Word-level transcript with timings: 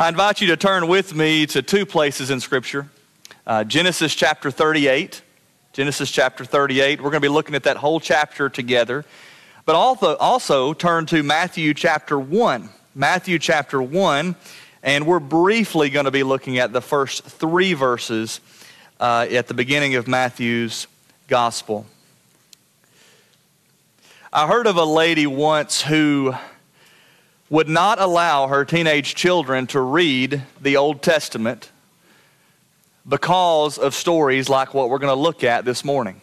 I 0.00 0.08
invite 0.08 0.40
you 0.40 0.46
to 0.46 0.56
turn 0.56 0.88
with 0.88 1.14
me 1.14 1.44
to 1.48 1.60
two 1.60 1.84
places 1.84 2.30
in 2.30 2.40
Scripture 2.40 2.88
uh, 3.46 3.64
Genesis 3.64 4.14
chapter 4.14 4.50
38. 4.50 5.20
Genesis 5.74 6.10
chapter 6.10 6.42
38. 6.42 7.02
We're 7.02 7.10
going 7.10 7.20
to 7.20 7.20
be 7.20 7.28
looking 7.28 7.54
at 7.54 7.64
that 7.64 7.76
whole 7.76 8.00
chapter 8.00 8.48
together. 8.48 9.04
But 9.66 9.74
also, 9.74 10.16
also 10.16 10.72
turn 10.72 11.04
to 11.04 11.22
Matthew 11.22 11.74
chapter 11.74 12.18
1. 12.18 12.70
Matthew 12.94 13.38
chapter 13.38 13.82
1, 13.82 14.36
and 14.82 15.06
we're 15.06 15.20
briefly 15.20 15.90
going 15.90 16.06
to 16.06 16.10
be 16.10 16.22
looking 16.22 16.56
at 16.56 16.72
the 16.72 16.80
first 16.80 17.22
three 17.22 17.74
verses 17.74 18.40
uh, 19.00 19.26
at 19.30 19.48
the 19.48 19.54
beginning 19.54 19.96
of 19.96 20.08
Matthew's 20.08 20.86
gospel. 21.28 21.84
I 24.32 24.46
heard 24.46 24.66
of 24.66 24.78
a 24.78 24.84
lady 24.86 25.26
once 25.26 25.82
who 25.82 26.34
would 27.50 27.68
not 27.68 28.00
allow 28.00 28.46
her 28.46 28.64
teenage 28.64 29.16
children 29.16 29.66
to 29.66 29.80
read 29.80 30.40
the 30.62 30.76
Old 30.76 31.02
Testament 31.02 31.72
because 33.06 33.76
of 33.76 33.92
stories 33.92 34.48
like 34.48 34.72
what 34.72 34.88
we're 34.88 35.00
going 35.00 35.14
to 35.14 35.20
look 35.20 35.42
at 35.42 35.64
this 35.64 35.84
morning. 35.84 36.20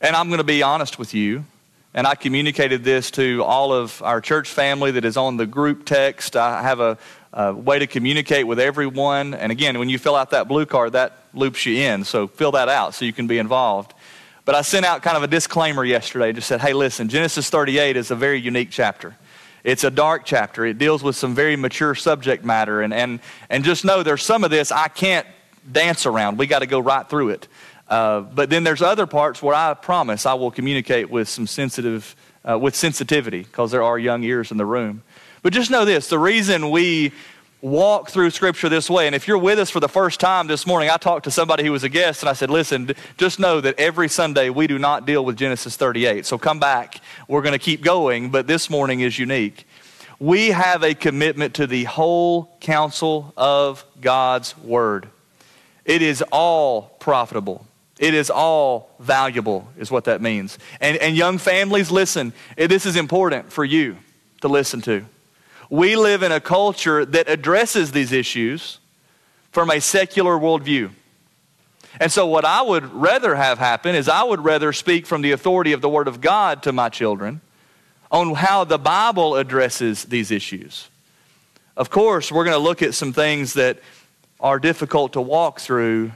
And 0.00 0.16
I'm 0.16 0.28
going 0.28 0.38
to 0.38 0.44
be 0.44 0.62
honest 0.62 0.98
with 0.98 1.12
you, 1.12 1.44
and 1.92 2.06
I 2.06 2.14
communicated 2.14 2.84
this 2.84 3.10
to 3.12 3.44
all 3.44 3.74
of 3.74 4.00
our 4.02 4.22
church 4.22 4.48
family 4.48 4.92
that 4.92 5.04
is 5.04 5.18
on 5.18 5.36
the 5.36 5.46
group 5.46 5.84
text. 5.84 6.36
I 6.36 6.62
have 6.62 6.80
a, 6.80 6.96
a 7.34 7.52
way 7.52 7.78
to 7.78 7.86
communicate 7.86 8.46
with 8.46 8.58
everyone. 8.58 9.34
And 9.34 9.52
again, 9.52 9.78
when 9.78 9.90
you 9.90 9.98
fill 9.98 10.16
out 10.16 10.30
that 10.30 10.48
blue 10.48 10.64
card, 10.64 10.92
that 10.92 11.18
loops 11.34 11.66
you 11.66 11.82
in. 11.82 12.04
So 12.04 12.28
fill 12.28 12.52
that 12.52 12.70
out 12.70 12.94
so 12.94 13.04
you 13.04 13.12
can 13.12 13.26
be 13.26 13.36
involved. 13.36 13.92
But 14.46 14.54
I 14.54 14.62
sent 14.62 14.86
out 14.86 15.02
kind 15.02 15.18
of 15.18 15.22
a 15.22 15.28
disclaimer 15.28 15.84
yesterday. 15.84 16.32
Just 16.32 16.48
said, 16.48 16.62
hey, 16.62 16.72
listen, 16.72 17.10
Genesis 17.10 17.50
38 17.50 17.98
is 17.98 18.10
a 18.10 18.16
very 18.16 18.40
unique 18.40 18.70
chapter. 18.70 19.16
It's 19.64 19.84
a 19.84 19.90
dark 19.90 20.24
chapter. 20.24 20.66
It 20.66 20.78
deals 20.78 21.02
with 21.02 21.14
some 21.16 21.34
very 21.34 21.56
mature 21.56 21.94
subject 21.94 22.44
matter. 22.44 22.82
And, 22.82 22.92
and, 22.92 23.20
and 23.48 23.64
just 23.64 23.84
know 23.84 24.02
there's 24.02 24.22
some 24.22 24.44
of 24.44 24.50
this 24.50 24.72
I 24.72 24.88
can't 24.88 25.26
dance 25.70 26.06
around. 26.06 26.38
We 26.38 26.46
got 26.46 26.60
to 26.60 26.66
go 26.66 26.80
right 26.80 27.08
through 27.08 27.30
it. 27.30 27.48
Uh, 27.88 28.22
but 28.22 28.50
then 28.50 28.64
there's 28.64 28.82
other 28.82 29.06
parts 29.06 29.42
where 29.42 29.54
I 29.54 29.74
promise 29.74 30.26
I 30.26 30.34
will 30.34 30.50
communicate 30.50 31.10
with 31.10 31.28
some 31.28 31.46
sensitive, 31.46 32.16
uh, 32.48 32.58
with 32.58 32.74
sensitivity, 32.74 33.42
because 33.42 33.70
there 33.70 33.82
are 33.82 33.98
young 33.98 34.24
ears 34.24 34.50
in 34.50 34.56
the 34.56 34.66
room. 34.66 35.02
But 35.42 35.52
just 35.52 35.70
know 35.70 35.84
this: 35.84 36.08
the 36.08 36.18
reason 36.18 36.70
we 36.70 37.12
walk 37.62 38.10
through 38.10 38.28
Scripture 38.30 38.68
this 38.68 38.90
way, 38.90 39.06
and 39.06 39.14
if 39.14 39.26
you're 39.26 39.38
with 39.38 39.58
us 39.58 39.70
for 39.70 39.80
the 39.80 39.88
first 39.88 40.20
time 40.20 40.48
this 40.48 40.66
morning, 40.66 40.90
I 40.90 40.96
talked 40.98 41.24
to 41.24 41.30
somebody 41.30 41.64
who 41.64 41.72
was 41.72 41.84
a 41.84 41.88
guest, 41.88 42.22
and 42.22 42.28
I 42.28 42.34
said, 42.34 42.50
"Listen, 42.50 42.90
just 43.16 43.38
know 43.38 43.60
that 43.60 43.78
every 43.78 44.08
Sunday 44.08 44.50
we 44.50 44.66
do 44.66 44.78
not 44.78 45.06
deal 45.06 45.24
with 45.24 45.36
Genesis 45.36 45.76
38. 45.76 46.26
So 46.26 46.36
come 46.36 46.58
back. 46.58 47.00
We're 47.28 47.40
going 47.40 47.52
to 47.52 47.58
keep 47.58 47.80
going, 47.80 48.30
but 48.30 48.46
this 48.46 48.68
morning 48.68 49.00
is 49.00 49.18
unique." 49.18 49.66
We 50.18 50.48
have 50.48 50.84
a 50.84 50.94
commitment 50.94 51.54
to 51.54 51.66
the 51.66 51.82
whole 51.82 52.56
counsel 52.60 53.32
of 53.36 53.84
God's 54.00 54.56
Word. 54.58 55.08
It 55.84 56.00
is 56.00 56.22
all 56.30 56.94
profitable. 57.00 57.66
It 57.98 58.14
is 58.14 58.30
all 58.30 58.90
valuable, 59.00 59.68
is 59.76 59.90
what 59.90 60.04
that 60.04 60.22
means. 60.22 60.58
And, 60.80 60.96
and 60.98 61.16
young 61.16 61.38
families, 61.38 61.90
listen, 61.90 62.32
eh, 62.56 62.66
this 62.66 62.86
is 62.86 62.94
important 62.94 63.52
for 63.52 63.64
you 63.64 63.96
to 64.42 64.48
listen 64.48 64.80
to. 64.82 65.04
We 65.72 65.96
live 65.96 66.22
in 66.22 66.32
a 66.32 66.40
culture 66.40 67.06
that 67.06 67.30
addresses 67.30 67.92
these 67.92 68.12
issues 68.12 68.78
from 69.52 69.70
a 69.70 69.80
secular 69.80 70.34
worldview. 70.34 70.90
And 71.98 72.12
so, 72.12 72.26
what 72.26 72.44
I 72.44 72.60
would 72.60 72.92
rather 72.92 73.34
have 73.34 73.58
happen 73.58 73.94
is 73.94 74.06
I 74.06 74.22
would 74.22 74.44
rather 74.44 74.74
speak 74.74 75.06
from 75.06 75.22
the 75.22 75.32
authority 75.32 75.72
of 75.72 75.80
the 75.80 75.88
Word 75.88 76.08
of 76.08 76.20
God 76.20 76.62
to 76.64 76.72
my 76.72 76.90
children 76.90 77.40
on 78.10 78.34
how 78.34 78.64
the 78.64 78.78
Bible 78.78 79.36
addresses 79.36 80.04
these 80.04 80.30
issues. 80.30 80.90
Of 81.74 81.88
course, 81.88 82.30
we're 82.30 82.44
going 82.44 82.56
to 82.56 82.62
look 82.62 82.82
at 82.82 82.92
some 82.92 83.14
things 83.14 83.54
that 83.54 83.78
are 84.40 84.58
difficult 84.58 85.14
to 85.14 85.22
walk 85.22 85.58
through 85.58 86.12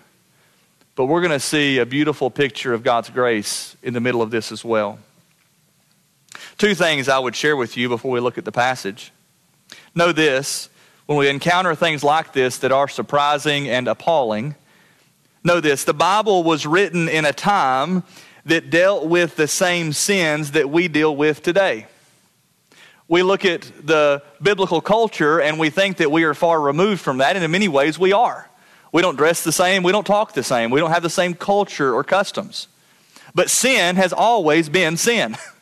but 0.96 1.04
we're 1.04 1.20
going 1.20 1.30
to 1.30 1.38
see 1.38 1.78
a 1.78 1.84
beautiful 1.84 2.30
picture 2.30 2.72
of 2.72 2.82
God's 2.82 3.10
grace 3.10 3.77
in 3.82 3.92
the 3.92 4.00
middle 4.00 4.22
of 4.22 4.30
this 4.30 4.50
as 4.50 4.64
well. 4.64 4.98
Two 6.56 6.74
things 6.74 7.06
I 7.06 7.18
would 7.18 7.36
share 7.36 7.55
with 7.55 7.77
you 7.77 7.90
before 7.90 8.11
we 8.11 8.18
look 8.18 8.39
at 8.39 8.46
the 8.46 8.52
passage. 8.52 9.12
Know 9.94 10.12
this 10.12 10.68
when 11.06 11.18
we 11.18 11.28
encounter 11.28 11.74
things 11.74 12.02
like 12.02 12.32
this 12.32 12.58
that 12.58 12.72
are 12.72 12.88
surprising 12.88 13.68
and 13.68 13.88
appalling, 13.88 14.56
know 15.44 15.60
this 15.60 15.84
the 15.84 15.94
Bible 15.94 16.42
was 16.42 16.66
written 16.66 17.08
in 17.08 17.24
a 17.24 17.32
time 17.32 18.02
that 18.44 18.70
dealt 18.70 19.06
with 19.06 19.36
the 19.36 19.48
same 19.48 19.92
sins 19.92 20.52
that 20.52 20.70
we 20.70 20.88
deal 20.88 21.14
with 21.14 21.42
today. 21.42 21.86
We 23.08 23.22
look 23.22 23.44
at 23.44 23.70
the 23.84 24.22
biblical 24.42 24.80
culture 24.80 25.40
and 25.40 25.58
we 25.58 25.70
think 25.70 25.98
that 25.98 26.10
we 26.10 26.24
are 26.24 26.34
far 26.34 26.60
removed 26.60 27.00
from 27.00 27.18
that, 27.18 27.36
and 27.36 27.44
in 27.44 27.50
many 27.50 27.68
ways 27.68 27.98
we 27.98 28.12
are. 28.12 28.50
We 28.92 29.02
don't 29.02 29.16
dress 29.16 29.44
the 29.44 29.52
same. 29.52 29.83
We 29.83 29.92
don't 29.92 30.06
talk 30.06 30.33
the 30.33 30.42
same. 30.42 30.70
We 30.70 30.80
don't 30.80 30.90
have 30.90 31.02
the 31.02 31.10
same 31.10 31.34
culture 31.34 31.94
or 31.94 32.02
customs. 32.02 32.66
But 33.34 33.50
sin 33.50 33.96
has 33.96 34.12
always 34.12 34.68
been 34.68 34.96
sin. 34.96 35.36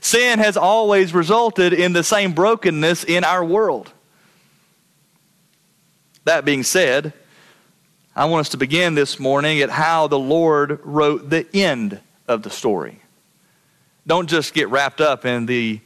sin 0.00 0.38
has 0.38 0.56
always 0.56 1.14
resulted 1.14 1.72
in 1.72 1.92
the 1.92 2.02
same 2.02 2.32
brokenness 2.32 3.04
in 3.04 3.24
our 3.24 3.44
world. 3.44 3.92
That 6.24 6.44
being 6.44 6.62
said, 6.62 7.12
I 8.16 8.26
want 8.26 8.42
us 8.42 8.48
to 8.50 8.56
begin 8.56 8.94
this 8.94 9.18
morning 9.18 9.60
at 9.60 9.70
how 9.70 10.06
the 10.06 10.18
Lord 10.18 10.80
wrote 10.84 11.30
the 11.30 11.46
end 11.54 12.00
of 12.28 12.42
the 12.42 12.50
story. 12.50 13.00
Don't 14.06 14.28
just 14.28 14.54
get 14.54 14.68
wrapped 14.68 15.00
up 15.00 15.24
in 15.24 15.46
the, 15.46 15.80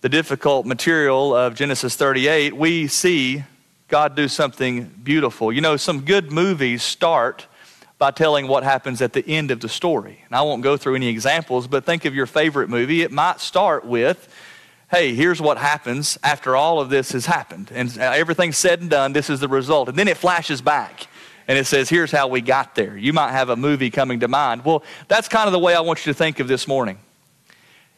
the 0.00 0.08
difficult 0.08 0.66
material 0.66 1.34
of 1.34 1.54
Genesis 1.54 1.96
38. 1.96 2.56
We 2.56 2.86
see 2.86 3.44
God 3.88 4.16
do 4.16 4.28
something 4.28 4.84
beautiful. 4.84 5.52
You 5.52 5.60
know, 5.60 5.76
some 5.76 6.00
good 6.00 6.32
movies 6.32 6.82
start 6.82 7.46
by 7.98 8.10
telling 8.10 8.48
what 8.48 8.64
happens 8.64 9.00
at 9.00 9.12
the 9.12 9.26
end 9.26 9.50
of 9.50 9.60
the 9.60 9.68
story. 9.68 10.20
And 10.26 10.34
I 10.34 10.42
won't 10.42 10.62
go 10.62 10.76
through 10.76 10.96
any 10.96 11.08
examples, 11.08 11.66
but 11.66 11.84
think 11.84 12.04
of 12.04 12.14
your 12.14 12.26
favorite 12.26 12.68
movie. 12.68 13.02
It 13.02 13.12
might 13.12 13.40
start 13.40 13.84
with, 13.84 14.28
hey, 14.90 15.14
here's 15.14 15.40
what 15.40 15.58
happens 15.58 16.18
after 16.22 16.56
all 16.56 16.80
of 16.80 16.90
this 16.90 17.12
has 17.12 17.26
happened. 17.26 17.70
And 17.72 17.96
uh, 17.98 18.02
everything's 18.02 18.58
said 18.58 18.80
and 18.80 18.90
done, 18.90 19.12
this 19.12 19.30
is 19.30 19.40
the 19.40 19.48
result. 19.48 19.88
And 19.88 19.96
then 19.96 20.08
it 20.08 20.16
flashes 20.16 20.60
back 20.60 21.06
and 21.46 21.58
it 21.58 21.66
says, 21.66 21.88
here's 21.88 22.10
how 22.10 22.28
we 22.28 22.40
got 22.40 22.74
there. 22.74 22.96
You 22.96 23.12
might 23.12 23.32
have 23.32 23.48
a 23.48 23.56
movie 23.56 23.90
coming 23.90 24.20
to 24.20 24.28
mind. 24.28 24.64
Well, 24.64 24.82
that's 25.08 25.28
kind 25.28 25.46
of 25.46 25.52
the 25.52 25.58
way 25.58 25.74
I 25.74 25.80
want 25.80 26.04
you 26.04 26.12
to 26.12 26.18
think 26.18 26.40
of 26.40 26.48
this 26.48 26.66
morning. 26.66 26.98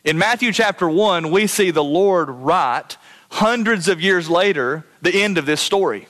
In 0.04 0.18
Matthew 0.18 0.52
chapter 0.52 0.88
1, 0.88 1.30
we 1.30 1.46
see 1.46 1.70
the 1.70 1.84
Lord 1.84 2.28
write 2.28 2.96
hundreds 3.30 3.88
of 3.88 4.00
years 4.00 4.28
later 4.28 4.84
the 5.02 5.22
end 5.22 5.38
of 5.38 5.46
this 5.46 5.60
story. 5.60 6.06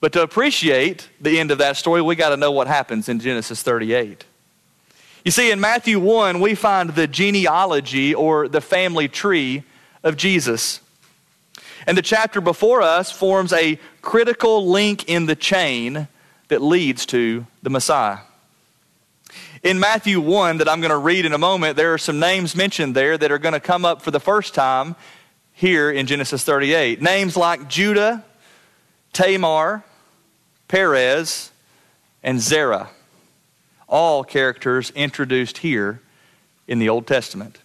But 0.00 0.12
to 0.12 0.22
appreciate 0.22 1.08
the 1.20 1.40
end 1.40 1.50
of 1.50 1.58
that 1.58 1.76
story, 1.76 2.02
we 2.02 2.14
got 2.14 2.30
to 2.30 2.36
know 2.36 2.52
what 2.52 2.68
happens 2.68 3.08
in 3.08 3.18
Genesis 3.18 3.62
38. 3.62 4.24
You 5.24 5.32
see, 5.32 5.50
in 5.50 5.60
Matthew 5.60 5.98
1, 5.98 6.40
we 6.40 6.54
find 6.54 6.90
the 6.90 7.06
genealogy 7.06 8.14
or 8.14 8.48
the 8.48 8.60
family 8.60 9.08
tree 9.08 9.64
of 10.04 10.16
Jesus. 10.16 10.80
And 11.86 11.98
the 11.98 12.02
chapter 12.02 12.40
before 12.40 12.82
us 12.82 13.10
forms 13.10 13.52
a 13.52 13.78
critical 14.00 14.68
link 14.68 15.08
in 15.08 15.26
the 15.26 15.34
chain 15.34 16.06
that 16.48 16.62
leads 16.62 17.04
to 17.06 17.46
the 17.62 17.70
Messiah. 17.70 18.18
In 19.62 19.80
Matthew 19.80 20.20
1, 20.20 20.58
that 20.58 20.68
I'm 20.68 20.80
going 20.80 20.90
to 20.90 20.98
read 20.98 21.26
in 21.26 21.32
a 21.32 21.38
moment, 21.38 21.76
there 21.76 21.92
are 21.92 21.98
some 21.98 22.20
names 22.20 22.54
mentioned 22.54 22.94
there 22.94 23.18
that 23.18 23.32
are 23.32 23.38
going 23.38 23.54
to 23.54 23.60
come 23.60 23.84
up 23.84 24.00
for 24.02 24.12
the 24.12 24.20
first 24.20 24.54
time 24.54 24.94
here 25.52 25.90
in 25.90 26.06
Genesis 26.06 26.44
38. 26.44 27.02
Names 27.02 27.36
like 27.36 27.68
Judah, 27.68 28.24
Tamar, 29.12 29.82
Perez, 30.68 31.50
and 32.22 32.40
Zerah. 32.40 32.90
All 33.88 34.22
characters 34.22 34.90
introduced 34.90 35.58
here 35.58 36.00
in 36.66 36.78
the 36.78 36.90
Old 36.90 37.06
Testament. 37.06 37.58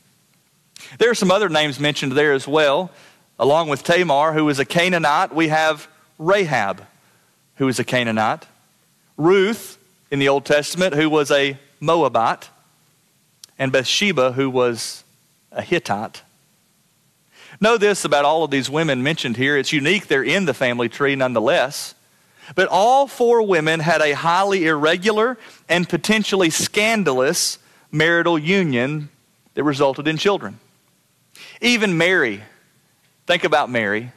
There 0.97 1.09
are 1.09 1.16
some 1.16 1.31
other 1.31 1.50
names 1.50 1.80
mentioned 1.80 2.14
there 2.14 2.34
as 2.34 2.47
well. 2.47 2.91
Along 3.38 3.68
with 3.68 3.84
Tamar, 3.84 4.34
who 4.34 4.46
was 4.46 4.59
a 4.59 4.66
Canaanite, 4.66 5.36
we 5.36 5.50
have 5.50 5.88
Rahab, 6.18 6.85
who 7.55 7.66
was 7.66 7.79
a 7.79 7.84
Canaanite. 7.84 8.46
Ruth 9.17 9.78
in 10.09 10.20
the 10.20 10.29
Old 10.29 10.46
Testament, 10.46 10.96
who 10.96 11.09
was 11.09 11.29
a 11.29 11.58
Moabite. 11.79 12.49
And 13.59 13.72
Bathsheba, 13.72 14.32
who 14.32 14.49
was 14.49 15.03
a 15.52 15.61
Hittite. 15.61 16.22
Know 17.59 17.78
this 17.78 18.03
about 18.06 18.26
all 18.26 18.44
of 18.44 18.52
these 18.52 18.70
women 18.70 19.03
mentioned 19.03 19.38
here. 19.38 19.58
It's 19.58 19.73
unique 19.73 20.08
they're 20.08 20.23
in 20.23 20.46
the 20.46 20.53
family 20.53 20.90
tree 20.90 21.16
nonetheless. 21.16 21.96
But 22.55 22.67
all 22.69 23.07
four 23.07 23.41
women 23.41 23.79
had 23.79 24.01
a 24.01 24.13
highly 24.13 24.66
irregular 24.66 25.37
and 25.69 25.87
potentially 25.87 26.49
scandalous 26.49 27.57
marital 27.91 28.37
union 28.37 29.09
that 29.53 29.63
resulted 29.63 30.07
in 30.07 30.17
children. 30.17 30.59
Even 31.61 31.97
Mary, 31.97 32.41
think 33.28 33.43
about 33.43 33.69
Mary. 33.69 34.11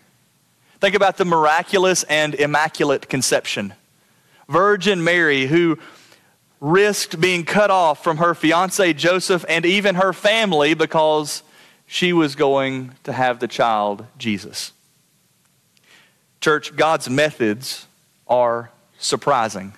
Think 0.81 0.95
about 0.95 1.17
the 1.17 1.25
miraculous 1.25 2.03
and 2.05 2.35
immaculate 2.35 3.09
conception. 3.09 3.73
Virgin 4.49 5.03
Mary, 5.03 5.47
who 5.47 5.79
risked 6.61 7.21
being 7.21 7.45
cut 7.45 7.71
off 7.71 8.03
from 8.03 8.19
her 8.19 8.35
fiance 8.35 8.93
Joseph 8.95 9.45
and 9.49 9.65
even 9.67 9.97
her 9.97 10.13
family 10.13 10.75
because 10.75 11.43
she 11.87 12.13
was 12.13 12.35
going 12.35 12.93
to 13.05 13.13
have 13.13 13.39
the 13.39 13.49
child 13.49 14.07
Jesus. 14.19 14.73
Church, 16.41 16.75
God's 16.77 17.09
methods 17.09 17.87
are 18.27 18.71
surprising. 18.99 19.73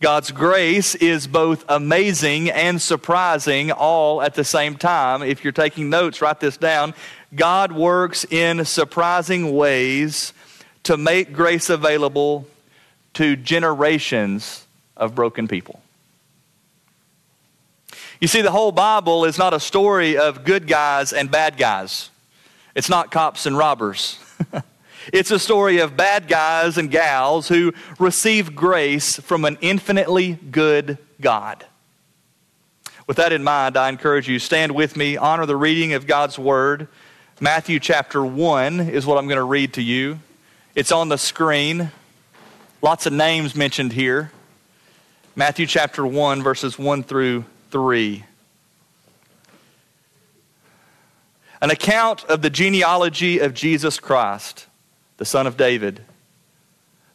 God's 0.00 0.30
grace 0.30 0.94
is 0.94 1.26
both 1.26 1.64
amazing 1.68 2.50
and 2.50 2.80
surprising 2.80 3.70
all 3.70 4.22
at 4.22 4.34
the 4.34 4.44
same 4.44 4.76
time. 4.76 5.22
If 5.22 5.44
you're 5.44 5.52
taking 5.52 5.90
notes, 5.90 6.22
write 6.22 6.40
this 6.40 6.56
down. 6.56 6.94
God 7.34 7.70
works 7.72 8.24
in 8.24 8.64
surprising 8.64 9.54
ways 9.54 10.32
to 10.84 10.96
make 10.96 11.34
grace 11.34 11.68
available 11.68 12.46
to 13.14 13.36
generations 13.36 14.66
of 14.96 15.14
broken 15.14 15.46
people. 15.48 15.82
You 18.20 18.28
see, 18.28 18.40
the 18.40 18.50
whole 18.50 18.72
Bible 18.72 19.26
is 19.26 19.38
not 19.38 19.52
a 19.52 19.60
story 19.60 20.16
of 20.16 20.44
good 20.44 20.66
guys 20.66 21.12
and 21.12 21.30
bad 21.30 21.58
guys. 21.58 22.10
It's 22.74 22.88
not 22.88 23.10
cops 23.10 23.44
and 23.44 23.56
robbers. 23.56 24.18
It's 25.12 25.30
a 25.30 25.38
story 25.38 25.78
of 25.78 25.96
bad 25.96 26.28
guys 26.28 26.76
and 26.76 26.90
gals 26.90 27.48
who 27.48 27.72
receive 27.98 28.54
grace 28.54 29.16
from 29.18 29.44
an 29.44 29.58
infinitely 29.60 30.34
good 30.34 30.98
God. 31.20 31.64
With 33.06 33.16
that 33.16 33.32
in 33.32 33.42
mind, 33.42 33.76
I 33.76 33.88
encourage 33.88 34.28
you 34.28 34.38
stand 34.38 34.72
with 34.72 34.96
me, 34.96 35.16
honor 35.16 35.46
the 35.46 35.56
reading 35.56 35.94
of 35.94 36.06
God's 36.06 36.38
word. 36.38 36.86
Matthew 37.40 37.80
chapter 37.80 38.24
1 38.24 38.80
is 38.80 39.06
what 39.06 39.18
I'm 39.18 39.26
going 39.26 39.38
to 39.38 39.42
read 39.42 39.74
to 39.74 39.82
you. 39.82 40.20
It's 40.74 40.92
on 40.92 41.08
the 41.08 41.18
screen. 41.18 41.90
Lots 42.82 43.06
of 43.06 43.12
names 43.12 43.56
mentioned 43.56 43.92
here. 43.92 44.30
Matthew 45.34 45.66
chapter 45.66 46.06
1 46.06 46.42
verses 46.42 46.78
1 46.78 47.02
through 47.02 47.46
3. 47.70 48.24
An 51.62 51.70
account 51.70 52.24
of 52.24 52.42
the 52.42 52.50
genealogy 52.50 53.38
of 53.38 53.54
Jesus 53.54 53.98
Christ 53.98 54.66
the 55.20 55.26
son 55.26 55.46
of 55.46 55.58
David, 55.58 56.00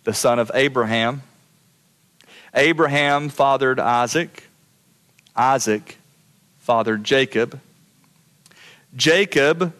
the 0.03 0.13
son 0.13 0.37
of 0.37 0.51
Abraham. 0.53 1.23
Abraham 2.53 3.29
fathered 3.29 3.79
Isaac. 3.79 4.43
Isaac 5.35 5.97
fathered 6.59 7.03
Jacob. 7.03 7.59
Jacob 8.95 9.73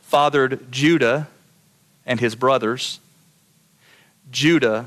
fathered 0.00 0.70
Judah 0.70 1.26
and 2.04 2.20
his 2.20 2.34
brothers. 2.34 3.00
Judah 4.30 4.86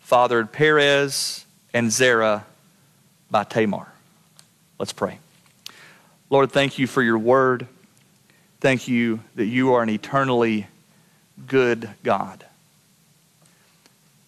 fathered 0.00 0.52
Perez 0.52 1.46
and 1.72 1.90
Zerah 1.90 2.44
by 3.30 3.44
Tamar. 3.44 3.88
Let's 4.78 4.92
pray. 4.92 5.20
Lord, 6.28 6.52
thank 6.52 6.78
you 6.78 6.86
for 6.86 7.00
your 7.00 7.18
word. 7.18 7.66
Thank 8.60 8.88
you 8.88 9.20
that 9.36 9.46
you 9.46 9.72
are 9.72 9.82
an 9.82 9.88
eternally 9.88 10.66
good 11.46 11.90
God. 12.02 12.44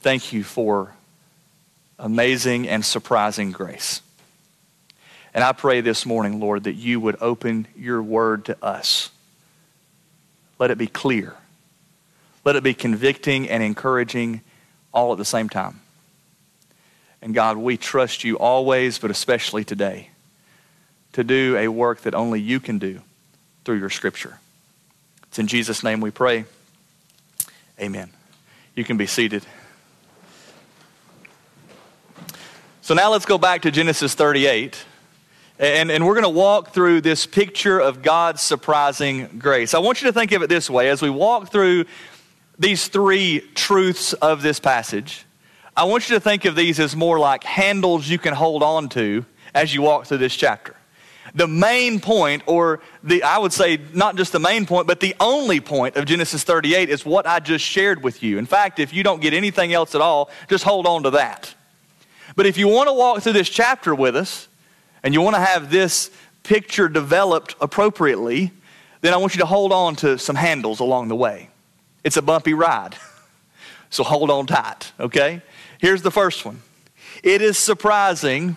Thank 0.00 0.32
you 0.32 0.44
for 0.44 0.94
amazing 1.98 2.68
and 2.68 2.84
surprising 2.84 3.52
grace. 3.52 4.02
And 5.34 5.44
I 5.44 5.52
pray 5.52 5.80
this 5.80 6.06
morning, 6.06 6.40
Lord, 6.40 6.64
that 6.64 6.74
you 6.74 7.00
would 7.00 7.16
open 7.20 7.66
your 7.76 8.02
word 8.02 8.46
to 8.46 8.64
us. 8.64 9.10
Let 10.58 10.70
it 10.70 10.78
be 10.78 10.86
clear. 10.86 11.34
Let 12.44 12.56
it 12.56 12.62
be 12.62 12.74
convicting 12.74 13.48
and 13.48 13.62
encouraging 13.62 14.40
all 14.92 15.12
at 15.12 15.18
the 15.18 15.24
same 15.24 15.48
time. 15.48 15.80
And 17.20 17.34
God, 17.34 17.56
we 17.56 17.76
trust 17.76 18.24
you 18.24 18.38
always, 18.38 18.98
but 18.98 19.10
especially 19.10 19.64
today, 19.64 20.10
to 21.12 21.24
do 21.24 21.56
a 21.56 21.68
work 21.68 22.02
that 22.02 22.14
only 22.14 22.40
you 22.40 22.60
can 22.60 22.78
do 22.78 23.00
through 23.64 23.78
your 23.78 23.90
scripture. 23.90 24.38
It's 25.28 25.38
in 25.38 25.48
Jesus' 25.48 25.82
name 25.82 26.00
we 26.00 26.10
pray. 26.10 26.44
Amen. 27.80 28.10
You 28.74 28.84
can 28.84 28.96
be 28.96 29.06
seated. 29.06 29.44
So 32.80 32.94
now 32.94 33.10
let's 33.10 33.26
go 33.26 33.36
back 33.36 33.62
to 33.62 33.70
Genesis 33.70 34.14
38. 34.14 34.82
And, 35.58 35.90
and 35.90 36.06
we're 36.06 36.14
going 36.14 36.22
to 36.22 36.28
walk 36.28 36.70
through 36.70 37.00
this 37.00 37.26
picture 37.26 37.78
of 37.78 38.02
God's 38.02 38.40
surprising 38.42 39.38
grace. 39.38 39.74
I 39.74 39.78
want 39.78 40.00
you 40.00 40.08
to 40.08 40.12
think 40.12 40.32
of 40.32 40.42
it 40.42 40.48
this 40.48 40.70
way 40.70 40.88
as 40.88 41.02
we 41.02 41.10
walk 41.10 41.50
through 41.50 41.84
these 42.58 42.88
three 42.88 43.40
truths 43.54 44.12
of 44.14 44.42
this 44.42 44.60
passage, 44.60 45.24
I 45.76 45.84
want 45.84 46.08
you 46.08 46.16
to 46.16 46.20
think 46.20 46.46
of 46.46 46.56
these 46.56 46.80
as 46.80 46.96
more 46.96 47.18
like 47.18 47.44
handles 47.44 48.08
you 48.08 48.18
can 48.18 48.32
hold 48.32 48.62
on 48.62 48.88
to 48.90 49.26
as 49.54 49.74
you 49.74 49.82
walk 49.82 50.06
through 50.06 50.18
this 50.18 50.34
chapter 50.34 50.76
the 51.36 51.46
main 51.46 52.00
point, 52.00 52.42
or 52.46 52.80
the, 53.04 53.22
I 53.22 53.36
would 53.36 53.52
say 53.52 53.78
not 53.92 54.16
just 54.16 54.32
the 54.32 54.40
main 54.40 54.64
point, 54.64 54.86
but 54.86 55.00
the 55.00 55.14
only 55.20 55.60
point 55.60 55.96
of 55.96 56.06
Genesis 56.06 56.42
38 56.42 56.88
is 56.88 57.04
what 57.04 57.26
I 57.26 57.40
just 57.40 57.64
shared 57.64 58.02
with 58.02 58.22
you. 58.22 58.38
In 58.38 58.46
fact, 58.46 58.78
if 58.78 58.94
you 58.94 59.02
don't 59.02 59.20
get 59.20 59.34
anything 59.34 59.74
else 59.74 59.94
at 59.94 60.00
all, 60.00 60.30
just 60.48 60.64
hold 60.64 60.86
on 60.86 61.02
to 61.02 61.10
that. 61.10 61.54
But 62.36 62.46
if 62.46 62.56
you 62.56 62.68
want 62.68 62.88
to 62.88 62.94
walk 62.94 63.22
through 63.22 63.34
this 63.34 63.50
chapter 63.50 63.94
with 63.94 64.16
us, 64.16 64.48
and 65.02 65.12
you 65.12 65.20
want 65.20 65.36
to 65.36 65.40
have 65.40 65.70
this 65.70 66.10
picture 66.42 66.88
developed 66.88 67.54
appropriately, 67.60 68.50
then 69.02 69.12
I 69.12 69.18
want 69.18 69.34
you 69.34 69.40
to 69.40 69.46
hold 69.46 69.72
on 69.72 69.94
to 69.96 70.18
some 70.18 70.36
handles 70.36 70.80
along 70.80 71.08
the 71.08 71.16
way. 71.16 71.50
It's 72.02 72.16
a 72.16 72.22
bumpy 72.22 72.54
ride. 72.54 72.96
So 73.88 74.02
hold 74.02 74.30
on 74.30 74.46
tight, 74.46 74.92
okay? 74.98 75.42
Here's 75.78 76.02
the 76.02 76.10
first 76.10 76.44
one. 76.44 76.60
It 77.22 77.40
is 77.40 77.56
surprising 77.56 78.56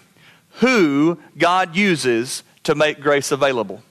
who 0.54 1.20
God 1.38 1.76
uses 1.76 2.42
to 2.69 2.75
make 2.75 3.00
grace 3.00 3.31
available. 3.31 3.81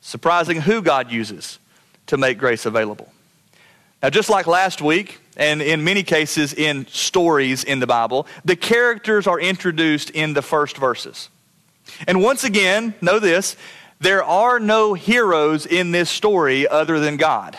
Surprising 0.00 0.62
who 0.62 0.80
God 0.80 1.12
uses 1.12 1.58
to 2.06 2.16
make 2.16 2.38
grace 2.38 2.64
available. 2.64 3.12
Now, 4.02 4.08
just 4.08 4.30
like 4.30 4.46
last 4.46 4.80
week, 4.80 5.20
and 5.36 5.60
in 5.60 5.84
many 5.84 6.02
cases 6.02 6.54
in 6.54 6.86
stories 6.86 7.64
in 7.64 7.80
the 7.80 7.86
Bible, 7.86 8.26
the 8.46 8.56
characters 8.56 9.26
are 9.26 9.38
introduced 9.38 10.08
in 10.08 10.32
the 10.32 10.40
first 10.40 10.78
verses. 10.78 11.28
And 12.06 12.22
once 12.22 12.44
again, 12.44 12.94
know 13.02 13.18
this 13.18 13.58
there 14.00 14.24
are 14.24 14.58
no 14.58 14.94
heroes 14.94 15.66
in 15.66 15.90
this 15.90 16.08
story 16.08 16.66
other 16.66 16.98
than 16.98 17.18
God. 17.18 17.58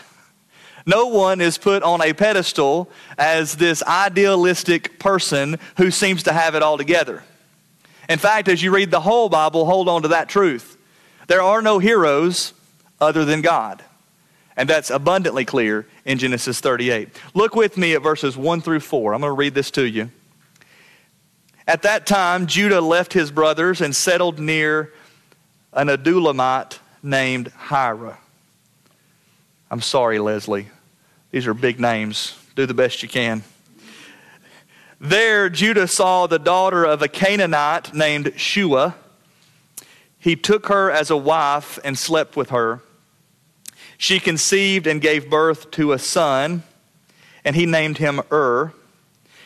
No 0.87 1.05
one 1.05 1.41
is 1.41 1.59
put 1.59 1.83
on 1.83 2.01
a 2.01 2.11
pedestal 2.13 2.89
as 3.19 3.57
this 3.57 3.83
idealistic 3.83 4.97
person 4.97 5.59
who 5.77 5.91
seems 5.91 6.23
to 6.23 6.33
have 6.33 6.55
it 6.55 6.63
all 6.63 6.79
together. 6.79 7.21
In 8.09 8.19
fact, 8.19 8.47
as 8.47 8.61
you 8.61 8.73
read 8.73 8.91
the 8.91 8.99
whole 8.99 9.29
Bible, 9.29 9.65
hold 9.65 9.87
on 9.87 10.01
to 10.01 10.09
that 10.09 10.29
truth. 10.29 10.77
There 11.27 11.41
are 11.41 11.61
no 11.61 11.79
heroes 11.79 12.53
other 12.99 13.25
than 13.25 13.41
God. 13.41 13.83
And 14.55 14.69
that's 14.69 14.89
abundantly 14.89 15.45
clear 15.45 15.87
in 16.05 16.19
Genesis 16.19 16.59
38. 16.59 17.09
Look 17.33 17.55
with 17.55 17.77
me 17.77 17.95
at 17.95 18.03
verses 18.03 18.37
1 18.37 18.61
through 18.61 18.81
4. 18.81 19.13
I'm 19.13 19.21
going 19.21 19.29
to 19.31 19.33
read 19.33 19.55
this 19.55 19.71
to 19.71 19.83
you. 19.83 20.11
At 21.67 21.83
that 21.83 22.05
time, 22.05 22.45
Judah 22.45 22.81
left 22.81 23.13
his 23.13 23.31
brothers 23.31 23.81
and 23.81 23.95
settled 23.95 24.37
near 24.37 24.93
an 25.71 25.87
Adullamite 25.87 26.79
named 27.01 27.51
Hira. 27.69 28.19
I'm 29.71 29.81
sorry, 29.81 30.19
Leslie. 30.19 30.67
These 31.31 31.47
are 31.47 31.53
big 31.53 31.79
names. 31.79 32.37
Do 32.55 32.65
the 32.65 32.75
best 32.75 33.01
you 33.01 33.09
can. 33.09 33.43
There, 35.03 35.49
Judah 35.49 35.89
saw 35.89 36.27
the 36.27 36.39
daughter 36.39 36.85
of 36.85 37.01
a 37.01 37.09
Canaanite 37.09 37.93
named 37.93 38.31
Shua. 38.37 38.95
He 40.17 40.37
took 40.37 40.67
her 40.67 40.89
as 40.89 41.11
a 41.11 41.17
wife 41.17 41.77
and 41.83 41.97
slept 41.97 42.37
with 42.37 42.51
her. 42.51 42.79
She 43.97 44.21
conceived 44.21 44.87
and 44.87 45.01
gave 45.01 45.29
birth 45.29 45.71
to 45.71 45.91
a 45.91 45.99
son, 45.99 46.63
and 47.43 47.53
he 47.53 47.65
named 47.65 47.97
him 47.97 48.21
Ur. 48.31 48.71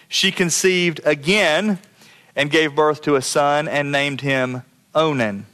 She 0.08 0.32
conceived 0.32 1.02
again 1.04 1.80
and 2.36 2.52
gave 2.52 2.76
birth 2.76 3.02
to 3.02 3.16
a 3.16 3.22
son 3.24 3.68
and 3.68 3.92
named 3.92 4.22
him 4.22 4.62
Onan. 4.94 5.48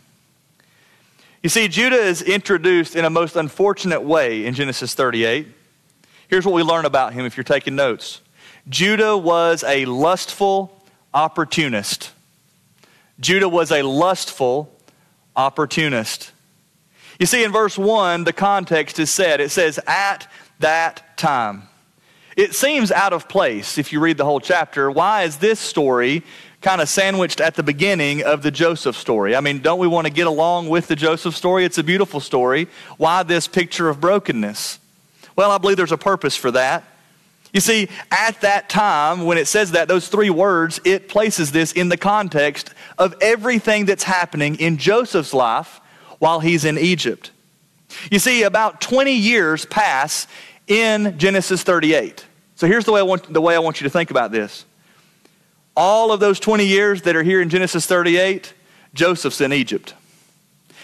You 1.41 1.47
see, 1.47 1.69
Judah 1.69 1.95
is 1.95 2.21
introduced 2.21 2.97
in 2.97 3.05
a 3.05 3.09
most 3.09 3.37
unfortunate 3.37 4.01
way 4.01 4.45
in 4.45 4.53
Genesis 4.53 4.95
38. 4.95 5.47
Here's 6.27 6.45
what 6.45 6.55
we 6.55 6.61
learn 6.61 6.83
about 6.83 7.13
him 7.13 7.25
if 7.25 7.37
you're 7.37 7.45
taking 7.45 7.77
notes. 7.77 8.19
Judah 8.69 9.17
was 9.17 9.63
a 9.63 9.85
lustful 9.85 10.81
opportunist. 11.13 12.11
Judah 13.19 13.49
was 13.49 13.71
a 13.71 13.81
lustful 13.81 14.73
opportunist. 15.35 16.31
You 17.19 17.25
see, 17.25 17.43
in 17.43 17.51
verse 17.51 17.77
1, 17.77 18.23
the 18.23 18.33
context 18.33 18.99
is 18.99 19.11
said 19.11 19.39
it 19.39 19.49
says, 19.49 19.79
at 19.85 20.27
that 20.59 21.17
time. 21.17 21.63
It 22.35 22.55
seems 22.55 22.91
out 22.91 23.13
of 23.13 23.29
place 23.29 23.77
if 23.77 23.93
you 23.93 23.99
read 23.99 24.17
the 24.17 24.25
whole 24.25 24.39
chapter. 24.39 24.89
Why 24.89 25.23
is 25.23 25.37
this 25.37 25.59
story 25.59 26.23
kind 26.61 26.81
of 26.81 26.89
sandwiched 26.89 27.39
at 27.39 27.55
the 27.55 27.61
beginning 27.61 28.23
of 28.23 28.41
the 28.41 28.49
Joseph 28.49 28.95
story? 28.95 29.35
I 29.35 29.41
mean, 29.41 29.59
don't 29.59 29.77
we 29.77 29.87
want 29.87 30.07
to 30.07 30.13
get 30.13 30.25
along 30.25 30.69
with 30.69 30.87
the 30.87 30.95
Joseph 30.95 31.35
story? 31.35 31.65
It's 31.65 31.77
a 31.77 31.83
beautiful 31.83 32.19
story. 32.19 32.67
Why 32.97 33.21
this 33.23 33.47
picture 33.47 33.89
of 33.89 34.01
brokenness? 34.01 34.79
Well, 35.35 35.51
I 35.51 35.59
believe 35.59 35.77
there's 35.77 35.91
a 35.91 35.97
purpose 35.97 36.35
for 36.35 36.51
that. 36.51 36.83
You 37.53 37.59
see, 37.59 37.87
at 38.09 38.41
that 38.41 38.67
time, 38.67 39.25
when 39.25 39.37
it 39.37 39.47
says 39.47 39.71
that, 39.71 39.87
those 39.87 40.07
three 40.07 40.31
words, 40.31 40.81
it 40.83 41.07
places 41.07 41.51
this 41.51 41.71
in 41.71 41.89
the 41.89 41.97
context 41.97 42.73
of 42.97 43.13
everything 43.21 43.85
that's 43.85 44.03
happening 44.03 44.55
in 44.55 44.77
Joseph's 44.77 45.35
life 45.35 45.79
while 46.17 46.39
he's 46.39 46.65
in 46.65 46.79
Egypt. 46.79 47.29
You 48.09 48.17
see, 48.17 48.41
about 48.41 48.81
20 48.81 49.13
years 49.13 49.65
pass 49.65 50.25
in 50.67 51.17
Genesis 51.19 51.61
38. 51.61 52.25
So 52.55 52.65
here's 52.65 52.85
the 52.85 52.91
way 52.91 53.01
I 53.01 53.03
want, 53.03 53.31
the 53.31 53.41
way 53.41 53.55
I 53.55 53.59
want 53.59 53.79
you 53.79 53.85
to 53.85 53.91
think 53.91 54.09
about 54.09 54.31
this. 54.31 54.65
All 55.75 56.11
of 56.11 56.19
those 56.19 56.39
20 56.39 56.65
years 56.65 57.03
that 57.03 57.15
are 57.15 57.23
here 57.23 57.39
in 57.39 57.49
Genesis 57.49 57.85
38, 57.85 58.53
Joseph's 58.95 59.41
in 59.41 59.53
Egypt. 59.53 59.93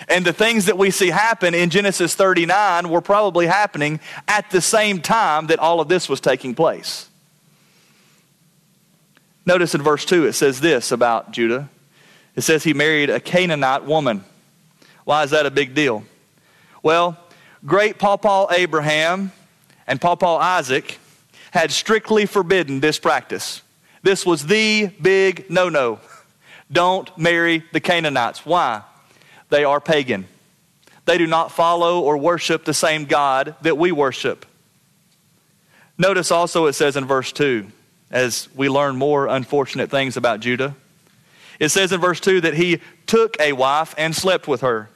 And 0.08 0.26
the 0.26 0.34
things 0.34 0.66
that 0.66 0.78
we 0.78 0.92
see 0.92 1.10
happen 1.10 1.54
in 1.54 1.70
Genesis 1.70 2.16
39 2.16 2.90
were 2.90 3.02
probably 3.02 3.48
happening 3.48 4.00
at 4.28 4.50
the 4.50 4.62
same 4.62 5.02
time 5.02 5.48
that 5.48 5.60
all 5.60 5.82
of 5.82 5.88
this 5.88 6.08
was 6.08 6.22
taking 6.22 6.56
place. 6.56 7.10
Notice 9.46 9.76
in 9.76 9.82
verse 9.82 10.06
2 10.06 10.28
it 10.28 10.34
says 10.34 10.62
this 10.62 10.92
about 10.92 11.32
Judah. 11.32 11.70
It 12.36 12.42
says 12.42 12.64
he 12.64 12.74
married 12.74 13.10
a 13.10 13.20
Canaanite 13.20 13.84
woman. 13.84 14.24
Why 15.04 15.24
is 15.24 15.32
that 15.32 15.46
a 15.46 15.52
big 15.52 15.74
deal? 15.74 16.04
Well, 16.84 17.18
great 17.66 17.98
Pawpaw 17.98 18.54
Abraham 18.54 19.32
and 19.88 20.00
Pawpaw 20.00 20.38
Isaac 20.38 21.00
had 21.52 21.72
strictly 21.72 22.26
forbidden 22.26 22.80
this 22.80 23.00
practice. 23.00 23.62
This 24.04 24.26
was 24.26 24.46
the 24.46 24.88
big 25.02 25.50
no 25.50 25.68
no. 25.68 26.00
Don't 26.72 27.16
marry 27.18 27.66
the 27.74 27.80
Canaanites. 27.80 28.46
Why? 28.46 28.84
They 29.50 29.64
are 29.64 29.80
pagan. 29.80 30.28
They 31.06 31.18
do 31.18 31.28
not 31.28 31.52
follow 31.52 32.02
or 32.02 32.18
worship 32.18 32.66
the 32.66 32.74
same 32.74 33.06
God 33.06 33.56
that 33.62 33.78
we 33.78 33.92
worship. 33.92 34.46
Notice 35.98 36.32
also 36.32 36.68
it 36.68 36.74
says 36.74 36.96
in 36.96 37.06
verse 37.06 37.32
2, 37.32 37.68
as 38.12 38.48
we 38.56 38.70
learn 38.70 38.96
more 38.96 39.28
unfortunate 39.28 39.90
things 39.90 40.18
about 40.18 40.40
Judah, 40.40 40.76
it 41.60 41.70
says 41.70 41.92
in 41.92 42.00
verse 42.00 42.20
2 42.20 42.42
that 42.42 42.54
he 42.54 42.80
took 43.06 43.40
a 43.40 43.54
wife 43.54 43.94
and 43.98 44.16
slept 44.16 44.48
with 44.48 44.62
her. 44.62 44.90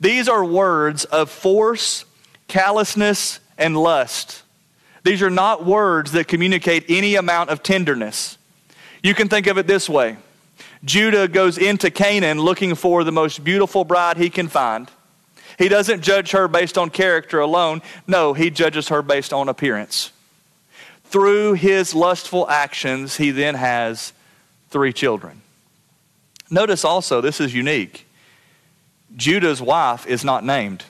These 0.00 0.28
are 0.28 0.44
words 0.44 1.04
of 1.06 1.30
force, 1.30 2.04
callousness, 2.46 3.40
and 3.56 3.76
lust. 3.76 4.42
These 5.02 5.22
are 5.22 5.30
not 5.30 5.64
words 5.64 6.12
that 6.12 6.28
communicate 6.28 6.84
any 6.88 7.14
amount 7.14 7.50
of 7.50 7.62
tenderness. 7.62 8.36
You 9.02 9.14
can 9.14 9.28
think 9.28 9.46
of 9.46 9.56
it 9.56 9.66
this 9.66 9.88
way 9.88 10.18
Judah 10.84 11.28
goes 11.28 11.58
into 11.58 11.90
Canaan 11.90 12.40
looking 12.40 12.74
for 12.74 13.04
the 13.04 13.12
most 13.12 13.42
beautiful 13.42 13.84
bride 13.84 14.16
he 14.16 14.30
can 14.30 14.48
find. 14.48 14.90
He 15.58 15.68
doesn't 15.68 16.02
judge 16.02 16.30
her 16.30 16.46
based 16.46 16.78
on 16.78 16.90
character 16.90 17.40
alone. 17.40 17.82
No, 18.06 18.32
he 18.32 18.50
judges 18.50 18.88
her 18.88 19.02
based 19.02 19.32
on 19.32 19.48
appearance. 19.48 20.12
Through 21.04 21.54
his 21.54 21.94
lustful 21.94 22.48
actions, 22.48 23.16
he 23.16 23.30
then 23.30 23.54
has 23.54 24.12
three 24.70 24.92
children. 24.92 25.42
Notice 26.50 26.84
also, 26.84 27.20
this 27.20 27.40
is 27.40 27.54
unique. 27.54 28.06
Judah's 29.16 29.60
wife 29.60 30.06
is 30.06 30.22
not 30.22 30.44
named. 30.44 30.84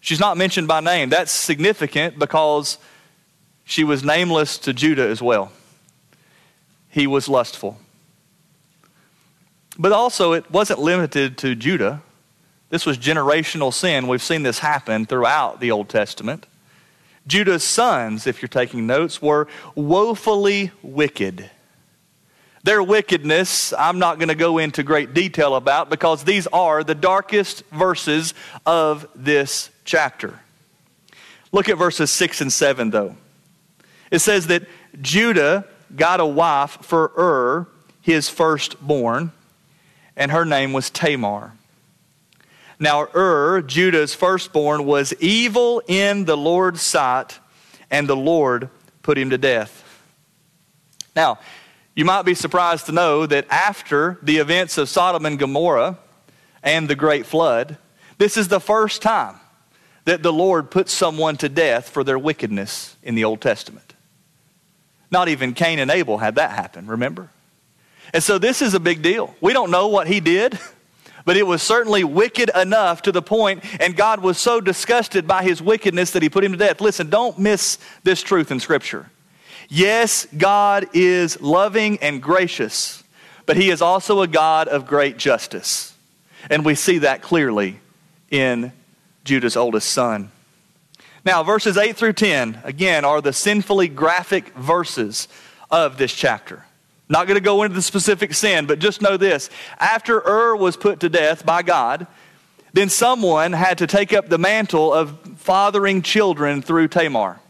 She's 0.00 0.20
not 0.20 0.36
mentioned 0.36 0.68
by 0.68 0.80
name. 0.80 1.10
That's 1.10 1.32
significant 1.32 2.18
because 2.18 2.78
she 3.64 3.84
was 3.84 4.02
nameless 4.02 4.56
to 4.58 4.72
Judah 4.72 5.06
as 5.06 5.20
well. 5.20 5.52
He 6.88 7.06
was 7.06 7.28
lustful. 7.28 7.78
But 9.78 9.92
also, 9.92 10.32
it 10.32 10.50
wasn't 10.50 10.80
limited 10.80 11.38
to 11.38 11.54
Judah. 11.54 12.02
This 12.68 12.84
was 12.84 12.98
generational 12.98 13.72
sin. 13.72 14.08
We've 14.08 14.22
seen 14.22 14.42
this 14.42 14.58
happen 14.58 15.06
throughout 15.06 15.60
the 15.60 15.70
Old 15.70 15.88
Testament. 15.88 16.46
Judah's 17.26 17.62
sons, 17.62 18.26
if 18.26 18.42
you're 18.42 18.48
taking 18.48 18.86
notes, 18.86 19.22
were 19.22 19.46
woefully 19.74 20.72
wicked. 20.82 21.50
Their 22.64 22.82
wickedness, 22.82 23.72
I'm 23.72 23.98
not 23.98 24.18
going 24.18 24.28
to 24.28 24.34
go 24.34 24.58
into 24.58 24.82
great 24.82 25.14
detail 25.14 25.54
about 25.54 25.90
because 25.90 26.24
these 26.24 26.46
are 26.48 26.82
the 26.82 26.94
darkest 26.94 27.62
verses 27.66 28.34
of 28.66 29.06
this 29.14 29.70
chapter. 29.84 30.40
Look 31.52 31.68
at 31.68 31.78
verses 31.78 32.10
6 32.10 32.40
and 32.40 32.52
7, 32.52 32.90
though. 32.90 33.16
It 34.10 34.18
says 34.18 34.48
that 34.48 34.64
Judah 35.00 35.66
got 35.94 36.20
a 36.20 36.26
wife 36.26 36.78
for 36.82 37.12
Ur, 37.16 37.68
his 38.02 38.28
firstborn, 38.28 39.32
and 40.18 40.32
her 40.32 40.44
name 40.44 40.74
was 40.74 40.90
Tamar. 40.90 41.52
Now, 42.78 43.08
Ur, 43.14 43.62
Judah's 43.62 44.14
firstborn, 44.14 44.84
was 44.84 45.14
evil 45.14 45.80
in 45.86 46.26
the 46.26 46.36
Lord's 46.36 46.82
sight, 46.82 47.38
and 47.90 48.06
the 48.06 48.16
Lord 48.16 48.68
put 49.02 49.16
him 49.16 49.30
to 49.30 49.38
death. 49.38 49.84
Now, 51.16 51.38
you 51.94 52.04
might 52.04 52.22
be 52.22 52.34
surprised 52.34 52.86
to 52.86 52.92
know 52.92 53.26
that 53.26 53.46
after 53.48 54.18
the 54.22 54.36
events 54.36 54.76
of 54.76 54.88
Sodom 54.88 55.24
and 55.24 55.38
Gomorrah 55.38 55.98
and 56.62 56.88
the 56.88 56.94
great 56.94 57.24
flood, 57.24 57.78
this 58.18 58.36
is 58.36 58.48
the 58.48 58.60
first 58.60 59.02
time 59.02 59.36
that 60.04 60.22
the 60.22 60.32
Lord 60.32 60.70
put 60.70 60.88
someone 60.88 61.36
to 61.38 61.48
death 61.48 61.88
for 61.88 62.04
their 62.04 62.18
wickedness 62.18 62.96
in 63.02 63.14
the 63.14 63.24
Old 63.24 63.40
Testament. 63.40 63.94
Not 65.10 65.28
even 65.28 65.54
Cain 65.54 65.78
and 65.78 65.90
Abel 65.90 66.18
had 66.18 66.36
that 66.36 66.50
happen, 66.50 66.86
remember? 66.86 67.30
And 68.12 68.22
so 68.22 68.38
this 68.38 68.62
is 68.62 68.74
a 68.74 68.80
big 68.80 69.02
deal. 69.02 69.34
We 69.40 69.52
don't 69.52 69.70
know 69.70 69.88
what 69.88 70.06
he 70.06 70.20
did, 70.20 70.58
but 71.24 71.36
it 71.36 71.46
was 71.46 71.62
certainly 71.62 72.04
wicked 72.04 72.50
enough 72.56 73.02
to 73.02 73.12
the 73.12 73.20
point, 73.20 73.62
and 73.80 73.94
God 73.94 74.20
was 74.20 74.38
so 74.38 74.60
disgusted 74.60 75.26
by 75.26 75.42
his 75.42 75.60
wickedness 75.60 76.12
that 76.12 76.22
he 76.22 76.30
put 76.30 76.42
him 76.44 76.52
to 76.52 76.58
death. 76.58 76.80
Listen, 76.80 77.10
don't 77.10 77.38
miss 77.38 77.78
this 78.02 78.22
truth 78.22 78.50
in 78.50 78.60
Scripture. 78.60 79.10
Yes, 79.68 80.26
God 80.36 80.86
is 80.94 81.40
loving 81.42 81.98
and 81.98 82.22
gracious, 82.22 83.04
but 83.44 83.58
he 83.58 83.68
is 83.68 83.82
also 83.82 84.22
a 84.22 84.26
God 84.26 84.68
of 84.68 84.86
great 84.86 85.18
justice. 85.18 85.94
And 86.48 86.64
we 86.64 86.74
see 86.74 86.98
that 86.98 87.20
clearly 87.20 87.80
in 88.30 88.72
Judah's 89.24 89.56
oldest 89.56 89.90
son. 89.90 90.30
Now, 91.24 91.42
verses 91.42 91.76
8 91.76 91.96
through 91.96 92.14
10, 92.14 92.62
again, 92.64 93.04
are 93.04 93.20
the 93.20 93.34
sinfully 93.34 93.88
graphic 93.88 94.54
verses 94.54 95.28
of 95.70 95.98
this 95.98 96.14
chapter. 96.14 96.64
Not 97.08 97.26
going 97.26 97.36
to 97.36 97.44
go 97.44 97.62
into 97.62 97.74
the 97.74 97.82
specific 97.82 98.34
sin, 98.34 98.66
but 98.66 98.78
just 98.78 99.00
know 99.00 99.16
this. 99.16 99.48
After 99.78 100.20
Ur 100.20 100.56
was 100.56 100.76
put 100.76 101.00
to 101.00 101.08
death 101.08 101.46
by 101.46 101.62
God, 101.62 102.06
then 102.72 102.90
someone 102.90 103.52
had 103.52 103.78
to 103.78 103.86
take 103.86 104.12
up 104.12 104.28
the 104.28 104.38
mantle 104.38 104.92
of 104.92 105.18
fathering 105.36 106.02
children 106.02 106.60
through 106.60 106.88
Tamar. 106.88 107.40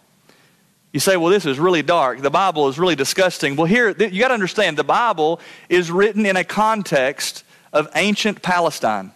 You 0.92 1.00
say, 1.00 1.16
well, 1.16 1.30
this 1.30 1.44
is 1.44 1.58
really 1.58 1.82
dark. 1.82 2.20
The 2.20 2.30
Bible 2.30 2.68
is 2.68 2.78
really 2.78 2.96
disgusting. 2.96 3.56
Well, 3.56 3.66
here, 3.66 3.88
you 3.88 4.20
got 4.20 4.28
to 4.28 4.34
understand 4.34 4.78
the 4.78 4.84
Bible 4.84 5.40
is 5.68 5.90
written 5.90 6.24
in 6.24 6.36
a 6.36 6.44
context 6.44 7.44
of 7.72 7.88
ancient 7.94 8.42
Palestine. 8.42 9.12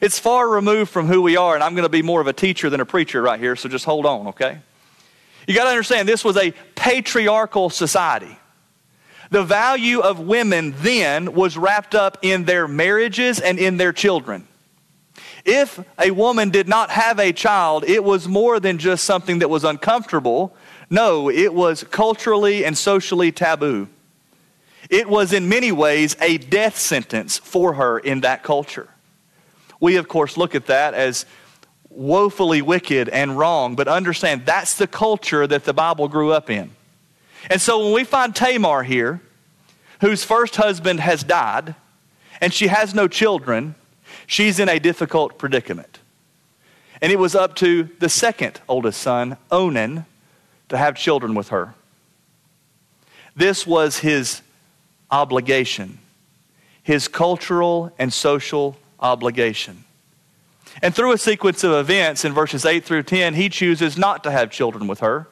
It's 0.00 0.18
far 0.18 0.48
removed 0.48 0.90
from 0.90 1.06
who 1.06 1.22
we 1.22 1.36
are, 1.36 1.54
and 1.54 1.62
I'm 1.62 1.74
going 1.74 1.84
to 1.84 1.88
be 1.88 2.02
more 2.02 2.20
of 2.20 2.26
a 2.26 2.32
teacher 2.32 2.70
than 2.70 2.80
a 2.80 2.86
preacher 2.86 3.22
right 3.22 3.38
here, 3.38 3.54
so 3.54 3.68
just 3.68 3.84
hold 3.84 4.06
on, 4.06 4.28
okay? 4.28 4.58
You 5.46 5.54
got 5.54 5.64
to 5.64 5.70
understand 5.70 6.08
this 6.08 6.24
was 6.24 6.36
a 6.36 6.52
patriarchal 6.74 7.70
society. 7.70 8.36
The 9.30 9.42
value 9.42 10.00
of 10.00 10.20
women 10.20 10.74
then 10.78 11.32
was 11.32 11.56
wrapped 11.56 11.94
up 11.94 12.18
in 12.22 12.44
their 12.44 12.66
marriages 12.66 13.40
and 13.40 13.58
in 13.58 13.76
their 13.76 13.92
children. 13.92 14.48
If 15.44 15.82
a 15.98 16.10
woman 16.10 16.50
did 16.50 16.68
not 16.68 16.90
have 16.90 17.18
a 17.18 17.32
child, 17.32 17.84
it 17.84 18.02
was 18.02 18.26
more 18.26 18.60
than 18.60 18.78
just 18.78 19.04
something 19.04 19.38
that 19.40 19.48
was 19.48 19.64
uncomfortable. 19.64 20.54
No, 20.90 21.30
it 21.30 21.52
was 21.52 21.84
culturally 21.84 22.64
and 22.64 22.76
socially 22.76 23.32
taboo. 23.32 23.88
It 24.90 25.08
was 25.08 25.32
in 25.32 25.48
many 25.48 25.72
ways 25.72 26.16
a 26.20 26.38
death 26.38 26.78
sentence 26.78 27.38
for 27.38 27.74
her 27.74 27.98
in 27.98 28.22
that 28.22 28.42
culture. 28.42 28.88
We, 29.80 29.96
of 29.96 30.08
course, 30.08 30.36
look 30.36 30.54
at 30.54 30.66
that 30.66 30.94
as 30.94 31.26
woefully 31.90 32.62
wicked 32.62 33.08
and 33.08 33.38
wrong, 33.38 33.76
but 33.76 33.88
understand 33.88 34.46
that's 34.46 34.76
the 34.76 34.86
culture 34.86 35.46
that 35.46 35.64
the 35.64 35.74
Bible 35.74 36.08
grew 36.08 36.32
up 36.32 36.50
in. 36.50 36.70
And 37.50 37.60
so 37.60 37.84
when 37.84 37.92
we 37.92 38.04
find 38.04 38.34
Tamar 38.34 38.82
here, 38.82 39.20
whose 40.00 40.24
first 40.24 40.56
husband 40.56 41.00
has 41.00 41.24
died, 41.24 41.74
and 42.40 42.52
she 42.52 42.68
has 42.68 42.94
no 42.94 43.08
children, 43.08 43.74
she's 44.26 44.58
in 44.58 44.68
a 44.68 44.78
difficult 44.78 45.38
predicament. 45.38 45.98
And 47.00 47.12
it 47.12 47.18
was 47.18 47.34
up 47.34 47.54
to 47.56 47.84
the 47.98 48.08
second 48.08 48.60
oldest 48.68 49.00
son, 49.00 49.36
Onan, 49.50 50.04
to 50.68 50.76
have 50.76 50.96
children 50.96 51.34
with 51.34 51.48
her. 51.48 51.74
This 53.34 53.66
was 53.66 53.98
his 53.98 54.42
obligation, 55.10 55.98
his 56.82 57.08
cultural 57.08 57.92
and 57.98 58.12
social 58.12 58.76
obligation. 59.00 59.84
And 60.82 60.94
through 60.94 61.12
a 61.12 61.18
sequence 61.18 61.64
of 61.64 61.72
events 61.72 62.24
in 62.24 62.32
verses 62.32 62.64
8 62.64 62.84
through 62.84 63.04
10, 63.04 63.34
he 63.34 63.48
chooses 63.48 63.96
not 63.96 64.22
to 64.24 64.30
have 64.30 64.50
children 64.50 64.86
with 64.86 65.00
her. 65.00 65.28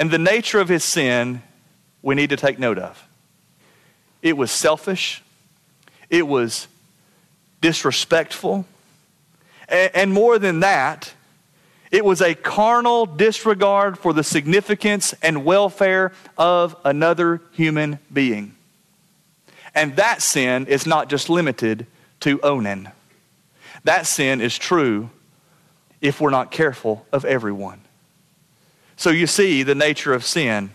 And 0.00 0.10
the 0.10 0.18
nature 0.18 0.58
of 0.58 0.70
his 0.70 0.82
sin, 0.82 1.42
we 2.00 2.14
need 2.14 2.30
to 2.30 2.36
take 2.36 2.58
note 2.58 2.78
of. 2.78 3.06
It 4.22 4.34
was 4.34 4.50
selfish, 4.50 5.22
it 6.08 6.26
was 6.26 6.68
disrespectful, 7.60 8.64
and, 9.68 10.12
more 10.12 10.38
than 10.38 10.60
that, 10.60 11.12
it 11.90 12.02
was 12.02 12.22
a 12.22 12.34
carnal 12.34 13.04
disregard 13.04 13.98
for 13.98 14.14
the 14.14 14.24
significance 14.24 15.14
and 15.22 15.44
welfare 15.44 16.12
of 16.38 16.76
another 16.82 17.42
human 17.52 17.98
being. 18.10 18.54
And 19.74 19.96
that 19.96 20.22
sin 20.22 20.66
is 20.66 20.86
not 20.86 21.10
just 21.10 21.28
limited 21.28 21.86
to 22.20 22.40
Onan. 22.40 22.88
That 23.84 24.06
sin 24.06 24.40
is 24.40 24.56
true 24.56 25.10
if 26.00 26.20
we're 26.22 26.30
not 26.30 26.50
careful 26.50 27.06
of 27.12 27.24
everyone. 27.26 27.82
So 29.00 29.08
you 29.08 29.26
see 29.26 29.62
the 29.62 29.74
nature 29.74 30.12
of 30.12 30.26
sin. 30.26 30.72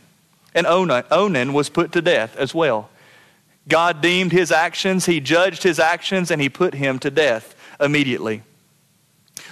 And 0.55 0.65
Onan 0.65 1.53
was 1.53 1.69
put 1.69 1.91
to 1.91 2.01
death 2.01 2.35
as 2.37 2.55
well. 2.55 2.89
God 3.67 4.01
deemed 4.01 4.31
his 4.31 4.51
actions, 4.51 5.05
he 5.05 5.19
judged 5.19 5.61
his 5.61 5.77
actions, 5.77 6.31
and 6.31 6.41
he 6.41 6.49
put 6.49 6.73
him 6.73 6.97
to 6.99 7.11
death 7.11 7.55
immediately. 7.79 8.41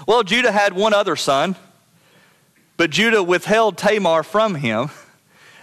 Well, 0.07 0.23
Judah 0.23 0.51
had 0.51 0.73
one 0.73 0.91
other 0.91 1.15
son, 1.15 1.55
but 2.75 2.89
Judah 2.89 3.21
withheld 3.21 3.77
Tamar 3.77 4.23
from 4.23 4.55
him. 4.55 4.89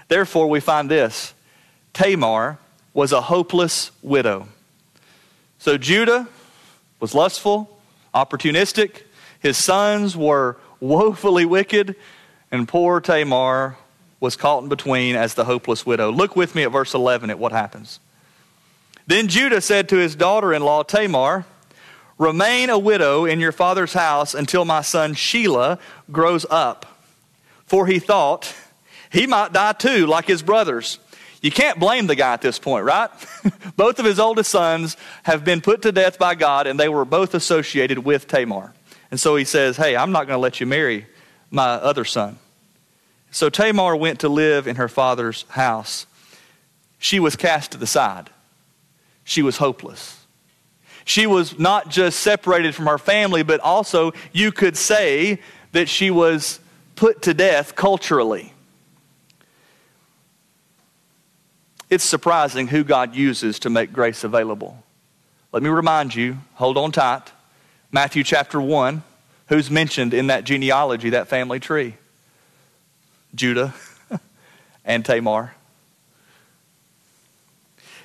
Therefore, 0.06 0.46
we 0.48 0.60
find 0.60 0.88
this 0.88 1.34
Tamar 1.92 2.58
was 2.94 3.10
a 3.10 3.22
hopeless 3.22 3.90
widow. 4.02 4.46
So 5.58 5.76
Judah 5.76 6.28
was 7.00 7.12
lustful, 7.12 7.76
opportunistic. 8.14 9.02
His 9.40 9.58
sons 9.58 10.16
were 10.16 10.58
woefully 10.78 11.44
wicked, 11.44 11.96
and 12.50 12.66
poor 12.66 13.00
Tamar 13.00 13.76
was 14.20 14.36
caught 14.36 14.62
in 14.62 14.68
between 14.68 15.16
as 15.16 15.34
the 15.34 15.44
hopeless 15.44 15.86
widow. 15.86 16.12
Look 16.12 16.36
with 16.36 16.54
me 16.54 16.62
at 16.62 16.72
verse 16.72 16.94
11 16.94 17.30
at 17.30 17.38
what 17.38 17.52
happens. 17.52 18.00
Then 19.06 19.28
Judah 19.28 19.60
said 19.60 19.88
to 19.88 19.96
his 19.96 20.14
daughter 20.14 20.52
in 20.52 20.62
law 20.62 20.82
Tamar, 20.82 21.46
Remain 22.18 22.68
a 22.68 22.78
widow 22.78 23.24
in 23.24 23.40
your 23.40 23.50
father's 23.50 23.94
house 23.94 24.34
until 24.34 24.66
my 24.66 24.82
son 24.82 25.14
Shelah 25.14 25.80
grows 26.12 26.44
up. 26.50 26.84
For 27.64 27.86
he 27.86 27.98
thought 27.98 28.54
he 29.10 29.26
might 29.26 29.54
die 29.54 29.72
too, 29.72 30.06
like 30.06 30.26
his 30.26 30.42
brothers. 30.42 30.98
You 31.40 31.50
can't 31.50 31.80
blame 31.80 32.06
the 32.06 32.14
guy 32.14 32.34
at 32.34 32.42
this 32.42 32.58
point, 32.58 32.84
right? 32.84 33.08
both 33.76 33.98
of 33.98 34.04
his 34.04 34.20
oldest 34.20 34.50
sons 34.50 34.98
have 35.22 35.46
been 35.46 35.62
put 35.62 35.80
to 35.82 35.92
death 35.92 36.18
by 36.18 36.34
God, 36.34 36.66
and 36.66 36.78
they 36.78 36.90
were 36.90 37.06
both 37.06 37.32
associated 37.34 38.00
with 38.00 38.28
Tamar. 38.28 38.74
And 39.10 39.18
so 39.18 39.34
he 39.36 39.44
says, 39.44 39.78
Hey, 39.78 39.96
I'm 39.96 40.12
not 40.12 40.26
going 40.26 40.36
to 40.36 40.42
let 40.42 40.60
you 40.60 40.66
marry 40.66 41.06
my 41.50 41.68
other 41.68 42.04
son. 42.04 42.38
So 43.30 43.48
Tamar 43.48 43.96
went 43.96 44.20
to 44.20 44.28
live 44.28 44.66
in 44.66 44.76
her 44.76 44.88
father's 44.88 45.44
house. 45.50 46.06
She 46.98 47.20
was 47.20 47.36
cast 47.36 47.72
to 47.72 47.78
the 47.78 47.86
side, 47.86 48.30
she 49.24 49.42
was 49.42 49.56
hopeless. 49.58 50.16
She 51.04 51.26
was 51.26 51.58
not 51.58 51.88
just 51.88 52.20
separated 52.20 52.74
from 52.74 52.86
her 52.86 52.98
family, 52.98 53.42
but 53.42 53.58
also 53.60 54.12
you 54.32 54.52
could 54.52 54.76
say 54.76 55.40
that 55.72 55.88
she 55.88 56.10
was 56.10 56.60
put 56.94 57.22
to 57.22 57.34
death 57.34 57.74
culturally. 57.74 58.52
It's 61.88 62.04
surprising 62.04 62.68
who 62.68 62.84
God 62.84 63.16
uses 63.16 63.58
to 63.60 63.70
make 63.70 63.92
grace 63.92 64.22
available. 64.22 64.84
Let 65.52 65.64
me 65.64 65.68
remind 65.68 66.14
you, 66.14 66.38
hold 66.54 66.78
on 66.78 66.92
tight. 66.92 67.32
Matthew 67.90 68.22
chapter 68.22 68.60
1, 68.60 69.02
who's 69.50 69.70
mentioned 69.70 70.14
in 70.14 70.28
that 70.28 70.44
genealogy, 70.44 71.10
that 71.10 71.28
family 71.28 71.60
tree? 71.60 71.96
Judah 73.34 73.74
and 74.84 75.04
Tamar. 75.04 75.54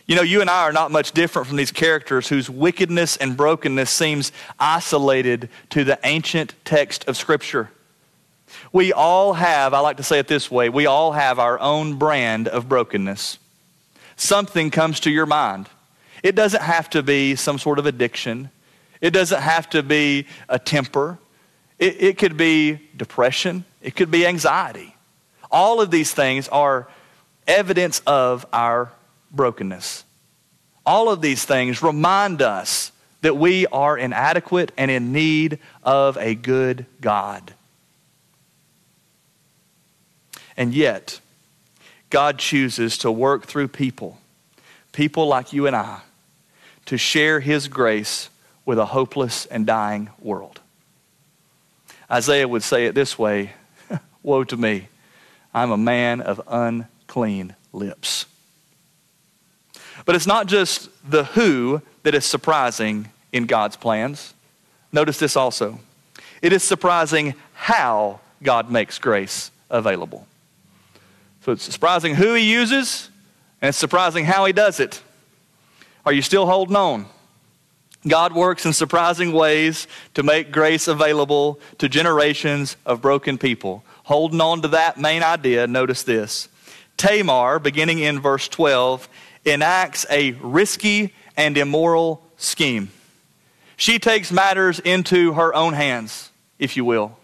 You 0.08 0.16
know, 0.16 0.22
you 0.22 0.42
and 0.42 0.50
I 0.50 0.64
are 0.64 0.74
not 0.74 0.92
much 0.92 1.14
different 1.14 1.48
from 1.48 1.58
these 1.58 1.72
characters 1.72 2.28
whose 2.28 2.50
wickedness 2.50 3.16
and 3.18 3.38
brokenness 3.38 3.90
seems 3.90 4.32
isolated 4.60 5.50
to 5.70 5.84
the 5.84 5.98
ancient 6.04 6.54
text 6.66 7.08
of 7.08 7.16
Scripture. 7.16 7.70
We 8.72 8.92
all 8.92 9.34
have, 9.34 9.74
I 9.74 9.80
like 9.80 9.98
to 9.98 10.04
say 10.04 10.20
it 10.20 10.28
this 10.28 10.52
way, 10.52 10.70
we 10.70 10.86
all 10.86 11.12
have 11.12 11.40
our 11.40 11.60
own 11.60 11.96
brand 11.96 12.48
of 12.48 12.68
brokenness. 12.68 13.40
Something 14.16 14.70
comes 14.72 15.00
to 15.02 15.12
your 15.12 15.26
mind. 15.26 15.70
It 16.24 16.36
doesn't 16.36 16.62
have 16.62 16.90
to 16.92 17.04
be 17.04 17.36
some 17.36 17.60
sort 17.60 17.78
of 17.78 17.86
addiction, 17.86 18.50
it 19.00 19.12
doesn't 19.12 19.42
have 19.42 19.70
to 19.72 19.84
be 19.84 20.26
a 20.50 20.58
temper, 20.58 21.20
it, 21.80 22.02
it 22.02 22.18
could 22.18 22.38
be 22.38 22.80
depression, 22.96 23.66
it 23.82 23.96
could 23.96 24.12
be 24.12 24.26
anxiety. 24.26 24.96
All 25.52 25.82
of 25.82 25.92
these 25.92 26.14
things 26.14 26.48
are 26.50 26.88
evidence 27.48 28.02
of 28.08 28.46
our 28.52 28.92
brokenness. 29.32 30.04
All 30.86 31.10
of 31.10 31.22
these 31.22 31.46
things 31.46 31.82
remind 31.82 32.42
us 32.42 32.92
that 33.22 33.38
we 33.38 33.66
are 33.68 33.98
inadequate 33.98 34.72
and 34.78 34.92
in 34.92 35.12
need 35.12 35.60
of 35.84 36.18
a 36.18 36.36
good 36.36 36.86
God. 37.02 37.54
And 40.58 40.74
yet, 40.74 41.20
God 42.10 42.38
chooses 42.38 42.98
to 43.00 43.12
work 43.12 43.46
through 43.46 43.70
people, 43.70 44.20
people 44.92 45.28
like 45.28 45.54
you 45.54 45.68
and 45.68 45.76
I, 45.76 46.02
to 46.86 46.98
share 46.98 47.40
His 47.40 47.68
grace 47.68 48.30
with 48.64 48.78
a 48.78 48.86
hopeless 48.86 49.46
and 49.48 49.66
dying 49.66 50.10
world. 50.20 50.55
Isaiah 52.12 52.48
would 52.48 52.64
say 52.64 52.86
it 52.86 52.96
this 52.96 53.18
way 53.18 53.54
Woe 54.24 54.44
to 54.44 54.58
me, 54.58 54.90
I'm 55.54 55.72
a 55.72 55.78
man 55.78 56.22
of 56.22 56.42
unclean 56.48 57.56
lips. 57.74 58.26
But 60.06 60.16
it's 60.16 60.28
not 60.28 60.48
just 60.48 60.90
the 61.10 61.24
who 61.24 61.82
that 62.04 62.14
is 62.14 62.26
surprising 62.26 63.10
in 63.32 63.46
God's 63.46 63.76
plans. 63.76 64.34
Notice 64.92 65.18
this 65.18 65.36
also. 65.36 65.80
It 66.42 66.54
is 66.54 66.64
surprising 66.64 67.34
how 67.54 68.20
God 68.44 68.70
makes 68.70 69.00
grace 69.00 69.50
available. 69.70 70.28
So 71.42 71.52
it's 71.52 71.64
surprising 71.64 72.16
who 72.16 72.34
he 72.34 72.52
uses, 72.52 73.10
and 73.62 73.70
it's 73.70 73.78
surprising 73.78 74.26
how 74.26 74.46
he 74.46 74.54
does 74.54 74.80
it. 74.80 75.02
Are 76.06 76.14
you 76.14 76.22
still 76.22 76.46
holding 76.46 76.76
on? 76.76 77.08
God 78.08 78.34
works 78.34 78.66
in 78.66 78.74
surprising 78.74 79.32
ways 79.32 79.88
to 80.14 80.24
make 80.24 80.52
grace 80.52 80.88
available 80.88 81.60
to 81.80 81.90
generations 81.90 82.78
of 82.86 83.02
broken 83.02 83.38
people. 83.38 83.84
Holding 84.04 84.42
on 84.42 84.62
to 84.62 84.68
that 84.70 85.00
main 85.00 85.24
idea, 85.24 85.66
notice 85.66 86.04
this. 86.04 86.48
Tamar, 86.98 87.60
beginning 87.60 88.00
in 88.00 88.20
verse 88.20 88.48
12, 88.48 89.10
enacts 89.46 90.06
a 90.10 90.32
risky 90.34 91.14
and 91.36 91.58
immoral 91.58 92.24
scheme. 92.38 92.92
She 93.78 94.00
takes 94.00 94.32
matters 94.32 94.80
into 94.80 95.34
her 95.34 95.54
own 95.54 95.74
hands, 95.74 96.32
if 96.60 96.78
you 96.78 96.86
will. 96.86 97.18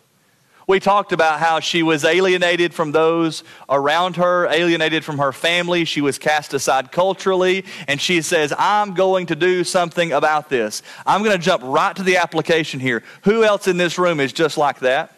We 0.71 0.79
talked 0.79 1.11
about 1.11 1.41
how 1.41 1.59
she 1.59 1.83
was 1.83 2.05
alienated 2.05 2.73
from 2.73 2.93
those 2.93 3.43
around 3.69 4.15
her, 4.15 4.47
alienated 4.47 5.03
from 5.03 5.17
her 5.17 5.33
family. 5.33 5.83
She 5.83 5.99
was 5.99 6.17
cast 6.17 6.53
aside 6.53 6.93
culturally. 6.93 7.65
And 7.89 7.99
she 7.99 8.21
says, 8.21 8.53
I'm 8.57 8.93
going 8.93 9.25
to 9.25 9.35
do 9.35 9.65
something 9.65 10.13
about 10.13 10.47
this. 10.47 10.81
I'm 11.05 11.23
going 11.23 11.37
to 11.37 11.43
jump 11.43 11.61
right 11.65 11.93
to 11.97 12.03
the 12.03 12.15
application 12.15 12.79
here. 12.79 13.03
Who 13.23 13.43
else 13.43 13.67
in 13.67 13.75
this 13.75 13.99
room 13.99 14.21
is 14.21 14.31
just 14.31 14.57
like 14.57 14.79
that? 14.79 15.13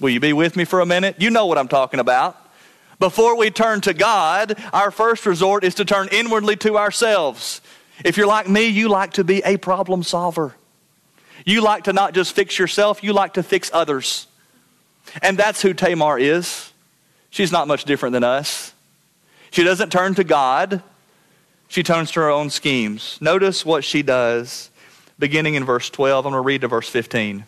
Will 0.00 0.10
you 0.10 0.18
be 0.18 0.32
with 0.32 0.56
me 0.56 0.64
for 0.64 0.80
a 0.80 0.86
minute? 0.86 1.20
You 1.20 1.30
know 1.30 1.46
what 1.46 1.56
I'm 1.56 1.68
talking 1.68 2.00
about. 2.00 2.36
Before 2.98 3.36
we 3.36 3.48
turn 3.48 3.80
to 3.82 3.94
God, 3.94 4.60
our 4.72 4.90
first 4.90 5.24
resort 5.24 5.62
is 5.62 5.76
to 5.76 5.84
turn 5.84 6.08
inwardly 6.10 6.56
to 6.56 6.78
ourselves. 6.78 7.60
If 8.04 8.16
you're 8.16 8.26
like 8.26 8.48
me, 8.48 8.66
you 8.66 8.88
like 8.88 9.12
to 9.12 9.22
be 9.22 9.40
a 9.44 9.56
problem 9.56 10.02
solver. 10.02 10.56
You 11.44 11.60
like 11.60 11.84
to 11.84 11.92
not 11.92 12.12
just 12.12 12.34
fix 12.34 12.58
yourself, 12.58 13.04
you 13.04 13.12
like 13.12 13.34
to 13.34 13.44
fix 13.44 13.70
others. 13.72 14.26
And 15.20 15.38
that's 15.38 15.62
who 15.62 15.74
Tamar 15.74 16.18
is. 16.18 16.72
She's 17.30 17.52
not 17.52 17.68
much 17.68 17.84
different 17.84 18.12
than 18.12 18.24
us. 18.24 18.72
She 19.50 19.64
doesn't 19.64 19.90
turn 19.90 20.14
to 20.14 20.24
God, 20.24 20.82
she 21.68 21.82
turns 21.82 22.10
to 22.12 22.20
her 22.20 22.30
own 22.30 22.50
schemes. 22.50 23.18
Notice 23.20 23.64
what 23.64 23.84
she 23.84 24.02
does 24.02 24.70
beginning 25.18 25.54
in 25.54 25.64
verse 25.64 25.88
12. 25.88 26.26
I'm 26.26 26.32
going 26.32 26.42
to 26.42 26.46
read 26.46 26.60
to 26.62 26.68
verse 26.68 26.88
15. 26.88 27.44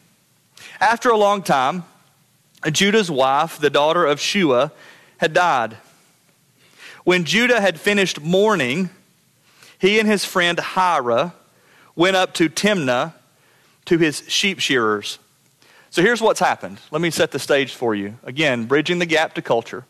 After 0.80 1.10
a 1.10 1.16
long 1.16 1.42
time, 1.42 1.84
Judah's 2.70 3.10
wife, 3.10 3.58
the 3.58 3.70
daughter 3.70 4.06
of 4.06 4.20
Shua, 4.20 4.72
had 5.18 5.32
died. 5.32 5.76
When 7.04 7.24
Judah 7.24 7.60
had 7.60 7.78
finished 7.78 8.20
mourning, 8.20 8.90
he 9.78 9.98
and 9.98 10.08
his 10.08 10.24
friend 10.24 10.58
Hira 10.58 11.34
went 11.94 12.16
up 12.16 12.32
to 12.34 12.48
Timnah 12.48 13.12
to 13.84 13.98
his 13.98 14.22
sheep 14.28 14.58
shearers. 14.58 15.18
So 15.94 16.02
here's 16.02 16.20
what's 16.20 16.40
happened. 16.40 16.80
Let 16.90 17.00
me 17.00 17.10
set 17.12 17.30
the 17.30 17.38
stage 17.38 17.72
for 17.72 17.94
you. 17.94 18.18
Again, 18.24 18.64
bridging 18.64 18.98
the 18.98 19.06
gap 19.06 19.34
to 19.34 19.42
culture. 19.42 19.84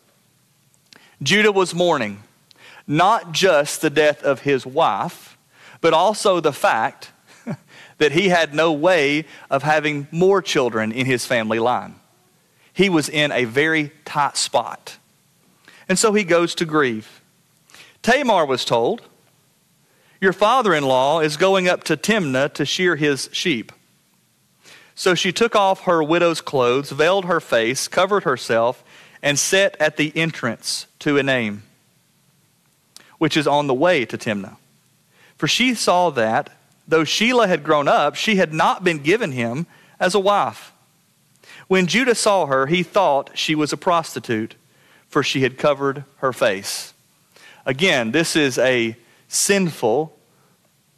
Judah 1.23 1.51
was 1.51 1.73
mourning 1.73 2.21
not 2.85 3.31
just 3.31 3.81
the 3.81 3.89
death 3.89 4.21
of 4.21 4.41
his 4.41 4.67
wife, 4.67 5.35
but 5.81 5.95
also 5.95 6.39
the 6.39 6.53
fact 6.53 7.11
that 7.97 8.11
he 8.11 8.29
had 8.29 8.53
no 8.53 8.71
way 8.71 9.25
of 9.49 9.63
having 9.63 10.07
more 10.11 10.43
children 10.43 10.91
in 10.91 11.07
his 11.07 11.25
family 11.25 11.57
line. 11.57 11.95
He 12.71 12.87
was 12.87 13.09
in 13.09 13.31
a 13.31 13.45
very 13.45 13.91
tight 14.05 14.37
spot. 14.37 14.99
And 15.89 15.97
so 15.97 16.13
he 16.13 16.23
goes 16.23 16.53
to 16.53 16.65
grieve. 16.65 17.19
Tamar 18.03 18.45
was 18.45 18.63
told, 18.63 19.01
Your 20.21 20.33
father 20.33 20.75
in 20.75 20.83
law 20.83 21.21
is 21.21 21.35
going 21.35 21.67
up 21.67 21.83
to 21.85 21.97
Timnah 21.97 22.53
to 22.53 22.63
shear 22.63 22.95
his 22.95 23.27
sheep. 23.31 23.71
So 24.95 25.13
she 25.13 25.33
took 25.33 25.55
off 25.55 25.81
her 25.81 26.01
widow's 26.01 26.39
clothes, 26.39 26.91
veiled 26.91 27.25
her 27.25 27.41
face, 27.41 27.89
covered 27.89 28.23
herself, 28.23 28.83
and 29.21 29.37
sat 29.37 29.75
at 29.79 29.97
the 29.97 30.15
entrance 30.15 30.87
to 30.99 31.15
Enaim, 31.15 31.61
which 33.17 33.35
is 33.35 33.45
on 33.45 33.67
the 33.67 33.73
way 33.73 34.05
to 34.05 34.17
Timnah. 34.17 34.55
For 35.37 35.47
she 35.47 35.75
saw 35.75 36.09
that, 36.11 36.49
though 36.87 37.03
Shelah 37.03 37.49
had 37.49 37.63
grown 37.63 37.89
up, 37.89 38.15
she 38.15 38.37
had 38.37 38.53
not 38.53 38.83
been 38.83 38.99
given 38.99 39.33
him 39.33 39.67
as 39.99 40.15
a 40.15 40.19
wife. 40.19 40.71
When 41.67 41.87
Judah 41.87 42.15
saw 42.15 42.45
her, 42.45 42.67
he 42.67 42.83
thought 42.83 43.37
she 43.37 43.55
was 43.55 43.73
a 43.73 43.77
prostitute, 43.77 44.55
for 45.09 45.23
she 45.23 45.41
had 45.41 45.57
covered 45.57 46.05
her 46.17 46.31
face. 46.31 46.93
Again, 47.65 48.11
this 48.11 48.35
is 48.35 48.57
a 48.57 48.95
sinful 49.27 50.17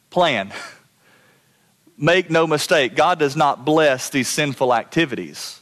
plan. 0.09 0.51
Make 1.97 2.29
no 2.29 2.45
mistake, 2.45 2.95
God 2.95 3.17
does 3.17 3.35
not 3.35 3.65
bless 3.65 4.09
these 4.09 4.27
sinful 4.27 4.73
activities. 4.73 5.61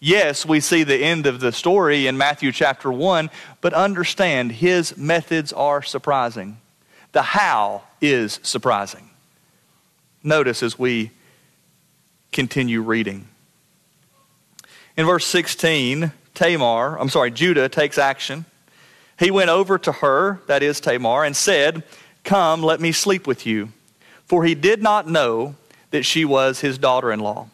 Yes, 0.00 0.46
we 0.46 0.60
see 0.60 0.82
the 0.82 1.02
end 1.02 1.26
of 1.26 1.40
the 1.40 1.52
story 1.52 2.06
in 2.06 2.16
Matthew 2.16 2.52
chapter 2.52 2.90
1, 2.90 3.30
but 3.60 3.74
understand 3.74 4.52
his 4.52 4.96
methods 4.96 5.52
are 5.52 5.82
surprising. 5.82 6.58
The 7.12 7.22
how 7.22 7.82
is 8.00 8.40
surprising. 8.42 9.10
Notice 10.22 10.62
as 10.62 10.78
we 10.78 11.10
continue 12.32 12.80
reading. 12.80 13.28
In 14.96 15.06
verse 15.06 15.26
16, 15.26 16.12
Tamar, 16.34 16.98
I'm 16.98 17.08
sorry, 17.08 17.30
Judah 17.30 17.68
takes 17.68 17.98
action. 17.98 18.46
He 19.18 19.30
went 19.30 19.50
over 19.50 19.78
to 19.78 19.92
her, 19.92 20.40
that 20.46 20.62
is 20.62 20.80
Tamar, 20.80 21.24
and 21.24 21.36
said, 21.36 21.82
Come, 22.24 22.62
let 22.62 22.80
me 22.80 22.90
sleep 22.92 23.26
with 23.26 23.46
you. 23.46 23.70
For 24.26 24.44
he 24.44 24.54
did 24.54 24.82
not 24.82 25.06
know 25.06 25.56
that 25.94 26.04
she 26.04 26.24
was 26.24 26.58
his 26.58 26.76
daughter 26.76 27.12
in 27.12 27.20
law. 27.20 27.46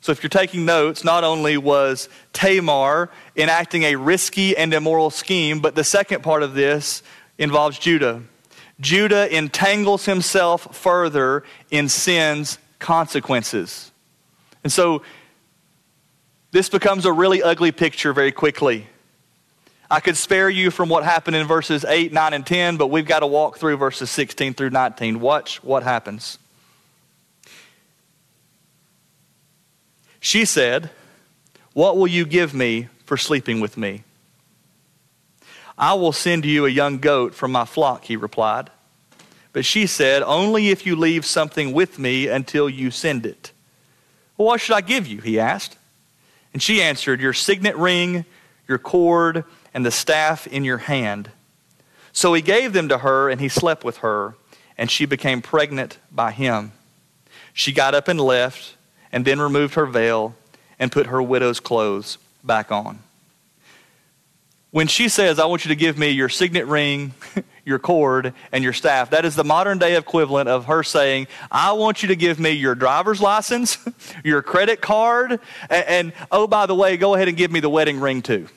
So 0.00 0.12
if 0.12 0.22
you're 0.22 0.30
taking 0.30 0.64
notes, 0.64 1.04
not 1.04 1.24
only 1.24 1.58
was 1.58 2.08
Tamar 2.32 3.10
enacting 3.36 3.82
a 3.82 3.96
risky 3.96 4.56
and 4.56 4.72
immoral 4.72 5.10
scheme, 5.10 5.60
but 5.60 5.74
the 5.74 5.84
second 5.84 6.22
part 6.22 6.42
of 6.42 6.54
this 6.54 7.02
involves 7.36 7.78
Judah. 7.78 8.22
Judah 8.80 9.30
entangles 9.36 10.06
himself 10.06 10.74
further 10.74 11.44
in 11.70 11.90
sin's 11.90 12.56
consequences. 12.78 13.92
And 14.64 14.72
so 14.72 15.02
this 16.50 16.70
becomes 16.70 17.04
a 17.04 17.12
really 17.12 17.42
ugly 17.42 17.72
picture 17.72 18.14
very 18.14 18.32
quickly. 18.32 18.86
I 19.90 20.00
could 20.00 20.16
spare 20.16 20.48
you 20.48 20.70
from 20.70 20.88
what 20.88 21.04
happened 21.04 21.36
in 21.36 21.46
verses 21.46 21.84
8, 21.84 22.10
9, 22.10 22.32
and 22.32 22.46
10, 22.46 22.78
but 22.78 22.86
we've 22.86 23.04
got 23.04 23.20
to 23.20 23.26
walk 23.26 23.58
through 23.58 23.76
verses 23.76 24.08
16 24.08 24.54
through 24.54 24.70
19. 24.70 25.20
Watch 25.20 25.62
what 25.62 25.82
happens. 25.82 26.38
She 30.24 30.44
said, 30.44 30.88
What 31.72 31.96
will 31.96 32.06
you 32.06 32.24
give 32.24 32.54
me 32.54 32.88
for 33.04 33.16
sleeping 33.16 33.58
with 33.58 33.76
me? 33.76 34.04
I 35.76 35.94
will 35.94 36.12
send 36.12 36.44
you 36.44 36.64
a 36.64 36.70
young 36.70 36.98
goat 36.98 37.34
from 37.34 37.50
my 37.50 37.64
flock, 37.64 38.04
he 38.04 38.14
replied. 38.14 38.70
But 39.52 39.64
she 39.64 39.88
said, 39.88 40.22
Only 40.22 40.68
if 40.68 40.86
you 40.86 40.94
leave 40.94 41.26
something 41.26 41.72
with 41.72 41.98
me 41.98 42.28
until 42.28 42.70
you 42.70 42.92
send 42.92 43.26
it. 43.26 43.50
Well, 44.38 44.46
what 44.46 44.60
should 44.60 44.76
I 44.76 44.80
give 44.80 45.08
you? 45.08 45.20
he 45.20 45.40
asked. 45.40 45.76
And 46.52 46.62
she 46.62 46.80
answered, 46.80 47.20
Your 47.20 47.32
signet 47.32 47.76
ring, 47.76 48.24
your 48.68 48.78
cord, 48.78 49.44
and 49.74 49.84
the 49.84 49.90
staff 49.90 50.46
in 50.46 50.62
your 50.62 50.78
hand. 50.78 51.32
So 52.12 52.32
he 52.32 52.42
gave 52.42 52.74
them 52.74 52.88
to 52.90 52.98
her, 52.98 53.28
and 53.28 53.40
he 53.40 53.48
slept 53.48 53.82
with 53.82 53.98
her, 53.98 54.36
and 54.78 54.88
she 54.88 55.04
became 55.04 55.42
pregnant 55.42 55.98
by 56.12 56.30
him. 56.30 56.70
She 57.52 57.72
got 57.72 57.96
up 57.96 58.06
and 58.06 58.20
left, 58.20 58.76
and 59.12 59.24
then 59.24 59.40
removed 59.40 59.74
her 59.74 59.86
veil 59.86 60.34
and 60.78 60.90
put 60.90 61.06
her 61.06 61.22
widow's 61.22 61.60
clothes 61.60 62.18
back 62.42 62.72
on. 62.72 62.98
When 64.70 64.86
she 64.86 65.08
says, 65.08 65.38
I 65.38 65.44
want 65.44 65.64
you 65.64 65.68
to 65.68 65.76
give 65.76 65.98
me 65.98 66.10
your 66.10 66.30
signet 66.30 66.66
ring, 66.66 67.12
your 67.64 67.78
cord, 67.78 68.32
and 68.52 68.64
your 68.64 68.72
staff, 68.72 69.10
that 69.10 69.26
is 69.26 69.36
the 69.36 69.44
modern 69.44 69.78
day 69.78 69.96
equivalent 69.96 70.48
of 70.48 70.64
her 70.64 70.82
saying, 70.82 71.28
I 71.50 71.72
want 71.72 72.02
you 72.02 72.08
to 72.08 72.16
give 72.16 72.40
me 72.40 72.52
your 72.52 72.74
driver's 72.74 73.20
license, 73.20 73.76
your 74.24 74.40
credit 74.40 74.80
card, 74.80 75.40
and, 75.68 75.86
and 75.86 76.12
oh, 76.30 76.46
by 76.46 76.64
the 76.64 76.74
way, 76.74 76.96
go 76.96 77.14
ahead 77.14 77.28
and 77.28 77.36
give 77.36 77.52
me 77.52 77.60
the 77.60 77.68
wedding 77.68 78.00
ring 78.00 78.22
too. 78.22 78.48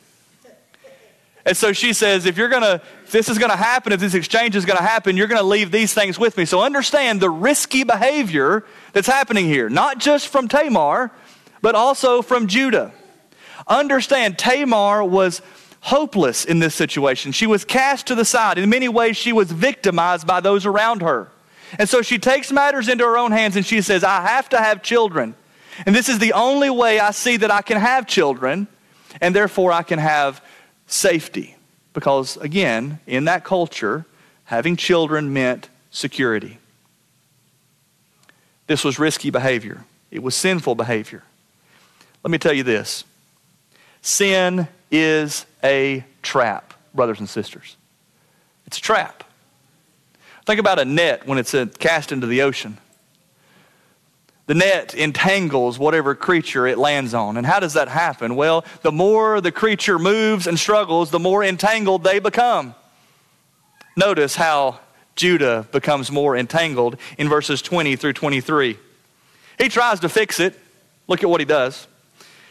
And 1.46 1.56
so 1.56 1.74
she 1.74 1.94
says, 1.94 2.26
if 2.26 2.38
you're 2.38 2.50
going 2.50 2.64
to, 2.64 2.82
this 3.12 3.30
is 3.30 3.38
going 3.38 3.52
to 3.52 3.58
happen, 3.58 3.94
if 3.94 4.00
this 4.00 4.16
exchange 4.16 4.56
is 4.56 4.66
going 4.66 4.78
to 4.78 4.84
happen, 4.84 5.16
you're 5.16 5.28
going 5.28 5.40
to 5.40 5.46
leave 5.46 5.72
these 5.72 5.94
things 5.94 6.18
with 6.18 6.38
me. 6.38 6.46
So 6.46 6.62
understand 6.62 7.22
the 7.22 7.30
risky 7.30 7.84
behavior 7.84 8.66
that's 8.94 9.08
happening 9.08 9.46
here, 9.46 9.70
not 9.70 10.00
just 10.00 10.28
from 10.28 10.48
Tamar, 10.48 11.12
but 11.62 11.76
also 11.76 12.24
from 12.24 12.48
Judah. 12.48 12.94
Understand, 13.68 14.40
Tamar 14.40 15.04
was 15.04 15.42
hopeless 15.82 16.46
in 16.46 16.58
this 16.58 16.74
situation. 16.74 17.32
She 17.32 17.46
was 17.46 17.64
cast 17.64 18.08
to 18.08 18.16
the 18.16 18.26
side. 18.26 18.58
In 18.58 18.68
many 18.70 18.90
ways, 18.90 19.16
she 19.16 19.32
was 19.32 19.52
victimized 19.52 20.26
by 20.26 20.40
those 20.40 20.66
around 20.66 21.04
her. 21.04 21.30
And 21.78 21.88
so 21.88 22.02
she 22.02 22.18
takes 22.18 22.52
matters 22.52 22.88
into 22.88 23.04
her 23.04 23.18
own 23.18 23.32
hands 23.32 23.56
and 23.56 23.66
she 23.66 23.82
says, 23.82 24.04
I 24.04 24.22
have 24.22 24.50
to 24.50 24.58
have 24.58 24.82
children. 24.82 25.36
And 25.86 25.96
this 25.96 26.10
is 26.10 26.20
the 26.20 26.34
only 26.34 26.70
way 26.70 27.00
I 27.00 27.12
see 27.12 27.38
that 27.38 27.52
I 27.52 27.62
can 27.62 27.78
have 27.78 28.08
children, 28.08 28.68
and 29.22 29.36
therefore 29.36 29.72
I 29.72 29.84
can 29.84 30.00
have 30.00 30.42
safety. 30.88 31.56
Because, 31.94 32.38
again, 32.38 33.00
in 33.08 33.26
that 33.26 33.44
culture, 33.44 34.06
having 34.46 34.76
children 34.76 35.34
meant 35.34 35.70
security. 35.92 36.60
This 38.68 38.84
was 38.84 39.00
risky 39.00 39.30
behavior, 39.30 39.86
it 40.12 40.24
was 40.24 40.36
sinful 40.36 40.76
behavior. 40.76 41.24
Let 42.24 42.32
me 42.32 42.38
tell 42.38 42.54
you 42.54 42.64
this 42.64 43.04
sin 44.02 44.68
is 44.92 45.46
a 45.64 46.04
trap, 46.22 46.74
brothers 46.94 47.20
and 47.20 47.30
sisters. 47.30 47.76
It's 48.68 48.78
a 48.78 48.82
trap. 48.82 49.24
Think 50.46 50.60
about 50.60 50.80
a 50.80 50.86
net 50.86 51.26
when 51.26 51.38
it's 51.38 51.54
uh, 51.54 51.68
cast 51.80 52.12
into 52.12 52.28
the 52.28 52.42
ocean. 52.44 52.78
The 54.48 54.54
net 54.54 54.94
entangles 54.94 55.80
whatever 55.80 56.14
creature 56.14 56.68
it 56.68 56.78
lands 56.78 57.14
on. 57.14 57.38
And 57.38 57.48
how 57.48 57.60
does 57.60 57.74
that 57.74 57.88
happen? 57.88 58.36
Well, 58.36 58.64
the 58.84 58.92
more 58.92 59.42
the 59.42 59.52
creature 59.52 59.98
moves 59.98 60.46
and 60.46 60.60
struggles, 60.60 61.10
the 61.10 61.20
more 61.20 61.44
entangled 61.44 62.04
they 62.04 62.20
become. 62.20 62.76
Notice 63.96 64.36
how 64.36 64.80
Judah 65.16 65.68
becomes 65.72 66.12
more 66.12 66.36
entangled 66.36 66.98
in 67.18 67.28
verses 67.28 67.62
20 67.62 67.96
through 67.96 68.14
23. 68.14 68.78
He 69.58 69.70
tries 69.70 70.02
to 70.02 70.10
fix 70.10 70.40
it. 70.40 70.60
Look 71.08 71.24
at 71.24 71.30
what 71.30 71.42
he 71.42 71.46
does. 71.46 71.88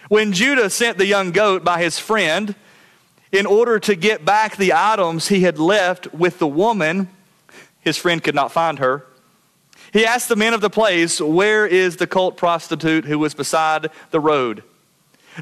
When 0.09 0.33
Judah 0.33 0.71
sent 0.71 0.99
the 0.99 1.07
young 1.07 1.31
goat 1.31 1.65
by 1.65 1.83
his 1.83 1.99
friend 1.99 2.55
in 3.31 3.47
order 3.47 3.79
to 3.81 3.95
get 3.95 4.25
back 4.25 4.57
the 4.57 4.73
items 4.75 5.29
he 5.29 5.43
had 5.43 5.59
left 5.59 6.13
with 6.15 6.39
the 6.39 6.47
woman, 6.47 7.09
his 7.81 7.97
friend 7.97 8.23
could 8.23 8.35
not 8.35 8.53
find 8.53 8.79
her. 8.79 9.07
He 9.95 10.05
asked 10.05 10.29
the 10.29 10.35
men 10.35 10.55
of 10.55 10.61
the 10.61 10.71
place, 10.71 11.21
Where 11.21 11.65
is 11.65 11.99
the 11.99 12.09
cult 12.09 12.37
prostitute 12.37 13.05
who 13.05 13.17
was 13.17 13.33
beside 13.33 13.91
the 14.11 14.19
road? 14.19 14.65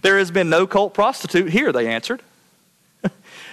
There 0.03 0.19
has 0.19 0.31
been 0.31 0.51
no 0.51 0.67
cult 0.67 0.93
prostitute 0.93 1.51
here, 1.51 1.73
they 1.73 1.89
answered. 1.89 2.23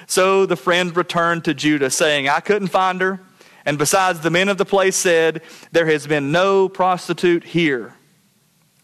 so 0.07 0.45
the 0.45 0.57
friend 0.57 0.95
returned 0.97 1.45
to 1.45 1.53
Judah, 1.53 1.89
saying, 1.89 2.27
I 2.27 2.41
couldn't 2.41 2.67
find 2.67 2.99
her. 2.99 3.21
And 3.65 3.77
besides, 3.77 4.19
the 4.19 4.29
men 4.29 4.49
of 4.49 4.57
the 4.57 4.65
place 4.65 4.97
said, 4.97 5.41
There 5.71 5.85
has 5.85 6.05
been 6.05 6.33
no 6.33 6.67
prostitute 6.67 7.45
here. 7.45 7.93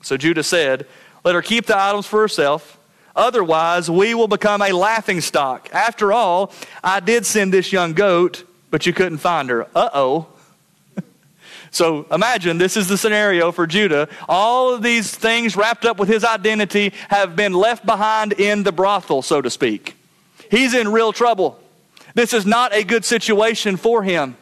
So 0.01 0.15
Judah 0.15 0.43
said, 0.43 0.88
Let 1.25 1.36
her 1.36 1.41
keep 1.41 1.65
the 1.65 1.78
items 1.78 2.06
for 2.06 2.21
herself. 2.21 2.80
Otherwise, 3.13 3.91
we 3.91 4.13
will 4.13 4.30
become 4.30 4.62
a 4.62 4.71
laughing 4.71 5.19
stock. 5.19 5.67
After 5.73 6.13
all, 6.13 6.54
I 6.82 7.01
did 7.01 7.25
send 7.25 7.51
this 7.51 7.73
young 7.73 7.91
goat, 7.91 8.45
but 8.71 8.86
you 8.86 8.93
couldn't 8.93 9.17
find 9.17 9.49
her. 9.49 9.67
Uh 9.75 9.89
oh. 9.93 10.28
So 11.75 12.05
imagine 12.09 12.57
this 12.57 12.77
is 12.77 12.88
the 12.88 12.97
scenario 12.97 13.51
for 13.51 13.67
Judah. 13.67 14.07
All 14.29 14.73
of 14.73 14.81
these 14.81 15.13
things 15.13 15.57
wrapped 15.57 15.83
up 15.83 15.99
with 15.99 16.07
his 16.07 16.23
identity 16.23 16.93
have 17.09 17.35
been 17.35 17.51
left 17.51 17.85
behind 17.85 18.31
in 18.31 18.63
the 18.63 18.71
brothel, 18.71 19.21
so 19.21 19.41
to 19.41 19.49
speak. 19.49 19.97
He's 20.49 20.73
in 20.73 20.88
real 20.88 21.11
trouble. 21.11 21.59
This 22.13 22.31
is 22.31 22.45
not 22.45 22.73
a 22.73 22.85
good 22.85 23.03
situation 23.03 23.75
for 23.75 24.03
him. 24.03 24.38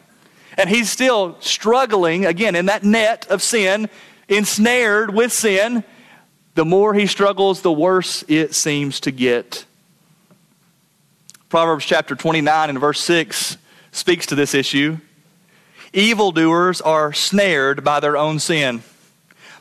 And 0.56 0.70
he's 0.70 0.92
still 0.92 1.36
struggling, 1.40 2.24
again, 2.24 2.54
in 2.54 2.66
that 2.66 2.84
net 2.84 3.26
of 3.28 3.42
sin, 3.42 3.88
ensnared 4.28 5.12
with 5.12 5.32
sin. 5.32 5.82
The 6.54 6.64
more 6.64 6.94
he 6.94 7.08
struggles, 7.08 7.62
the 7.62 7.72
worse 7.72 8.22
it 8.28 8.54
seems 8.54 9.00
to 9.00 9.10
get. 9.10 9.64
Proverbs 11.48 11.84
chapter 11.84 12.14
29 12.14 12.70
and 12.70 12.78
verse 12.78 13.00
6 13.00 13.56
speaks 13.90 14.26
to 14.26 14.36
this 14.36 14.54
issue. 14.54 14.98
Evildoers 15.94 16.80
are 16.80 17.12
snared 17.12 17.84
by 17.84 18.00
their 18.00 18.16
own 18.16 18.40
sin, 18.40 18.82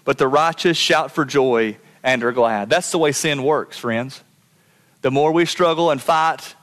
but 0.04 0.18
the 0.18 0.28
righteous 0.28 0.78
shout 0.78 1.12
for 1.12 1.26
joy 1.26 1.78
and 2.04 2.24
are 2.24 2.32
glad. 2.32 2.72
That's 2.72 2.92
the 2.92 2.98
way 2.98 3.12
sin 3.12 3.44
works, 3.44 3.78
friends. 3.78 4.24
The 5.04 5.12
more 5.12 5.32
we 5.32 5.46
struggle 5.46 5.92
and 5.92 6.02
fight 6.02 6.56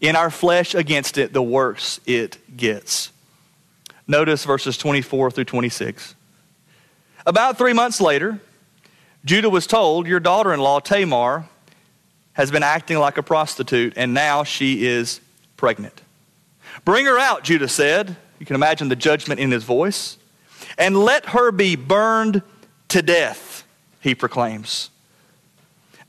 in 0.00 0.14
our 0.14 0.30
flesh 0.30 0.76
against 0.76 1.18
it, 1.18 1.32
the 1.32 1.42
worse 1.42 1.98
it 2.06 2.38
gets. 2.56 3.10
Notice 4.06 4.44
verses 4.44 4.78
24 4.78 5.32
through 5.32 5.44
26. 5.44 6.14
About 7.26 7.58
three 7.58 7.72
months 7.72 8.00
later, 8.00 8.40
Judah 9.24 9.50
was 9.50 9.66
told, 9.66 10.06
Your 10.06 10.20
daughter 10.20 10.54
in 10.54 10.60
law, 10.60 10.78
Tamar, 10.78 11.46
has 12.34 12.52
been 12.52 12.62
acting 12.62 12.98
like 12.98 13.18
a 13.18 13.24
prostitute, 13.24 13.94
and 13.96 14.14
now 14.14 14.44
she 14.44 14.86
is 14.86 15.20
pregnant. 15.56 16.00
Bring 16.84 17.06
her 17.06 17.18
out, 17.18 17.42
Judah 17.42 17.68
said. 17.68 18.16
You 18.40 18.46
can 18.46 18.56
imagine 18.56 18.88
the 18.88 18.96
judgment 18.96 19.38
in 19.38 19.52
his 19.52 19.62
voice. 19.62 20.16
And 20.76 20.96
let 20.96 21.26
her 21.26 21.52
be 21.52 21.76
burned 21.76 22.42
to 22.88 23.02
death, 23.02 23.64
he 24.00 24.16
proclaims. 24.16 24.90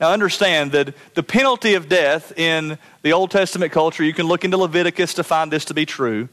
Now, 0.00 0.10
understand 0.10 0.72
that 0.72 0.96
the 1.14 1.22
penalty 1.22 1.74
of 1.74 1.88
death 1.88 2.36
in 2.36 2.76
the 3.02 3.12
Old 3.12 3.30
Testament 3.30 3.70
culture, 3.70 4.02
you 4.02 4.12
can 4.12 4.26
look 4.26 4.44
into 4.44 4.56
Leviticus 4.56 5.14
to 5.14 5.22
find 5.22 5.52
this 5.52 5.66
to 5.66 5.74
be 5.74 5.86
true. 5.86 6.28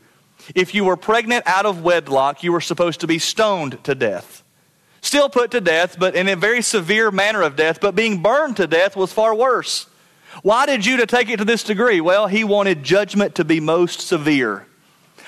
If 0.56 0.74
you 0.74 0.86
were 0.86 0.98
pregnant 0.98 1.46
out 1.46 1.68
of 1.68 1.84
wedlock, 1.84 2.42
you 2.42 2.52
were 2.52 2.62
supposed 2.62 3.02
to 3.02 3.08
be 3.08 3.20
stoned 3.20 3.84
to 3.84 3.94
death. 3.94 4.42
Still 5.02 5.30
put 5.30 5.52
to 5.52 5.62
death, 5.62 5.98
but 6.00 6.16
in 6.16 6.28
a 6.28 6.36
very 6.36 6.62
severe 6.62 7.12
manner 7.12 7.42
of 7.42 7.56
death, 7.56 7.80
but 7.80 7.94
being 7.94 8.22
burned 8.24 8.58
to 8.58 8.68
death 8.68 8.96
was 8.96 9.14
far 9.14 9.36
worse. 9.36 9.86
Why 10.42 10.66
did 10.66 10.82
Judah 10.82 11.06
take 11.06 11.30
it 11.30 11.38
to 11.38 11.46
this 11.46 11.64
degree? 11.64 12.02
Well, 12.02 12.28
he 12.28 12.44
wanted 12.44 12.84
judgment 12.84 13.36
to 13.36 13.44
be 13.44 13.60
most 13.60 14.02
severe. 14.02 14.66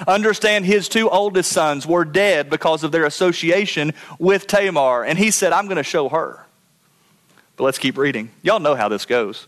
Understand 0.07 0.65
his 0.65 0.89
two 0.89 1.09
oldest 1.09 1.51
sons 1.51 1.85
were 1.85 2.05
dead 2.05 2.49
because 2.49 2.83
of 2.83 2.91
their 2.91 3.05
association 3.05 3.93
with 4.19 4.47
Tamar, 4.47 5.03
and 5.03 5.17
he 5.17 5.31
said, 5.31 5.53
I'm 5.53 5.65
going 5.65 5.77
to 5.77 5.83
show 5.83 6.09
her. 6.09 6.45
But 7.55 7.63
let's 7.65 7.77
keep 7.77 7.97
reading. 7.97 8.31
Y'all 8.41 8.59
know 8.59 8.75
how 8.75 8.89
this 8.89 9.05
goes. 9.05 9.47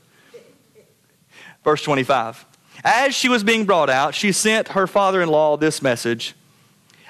Verse 1.63 1.81
25. 1.81 2.45
As 2.83 3.15
she 3.15 3.29
was 3.29 3.43
being 3.43 3.65
brought 3.65 3.89
out, 3.89 4.13
she 4.13 4.31
sent 4.31 4.69
her 4.69 4.87
father 4.87 5.21
in 5.21 5.29
law 5.29 5.57
this 5.57 5.81
message 5.81 6.35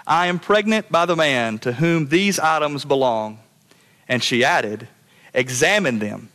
I 0.05 0.27
am 0.27 0.37
pregnant 0.37 0.91
by 0.91 1.05
the 1.05 1.15
man 1.15 1.59
to 1.59 1.73
whom 1.73 2.07
these 2.07 2.37
items 2.37 2.83
belong. 2.83 3.39
And 4.07 4.21
she 4.21 4.43
added, 4.43 4.87
Examine 5.33 5.99
them. 5.99 6.29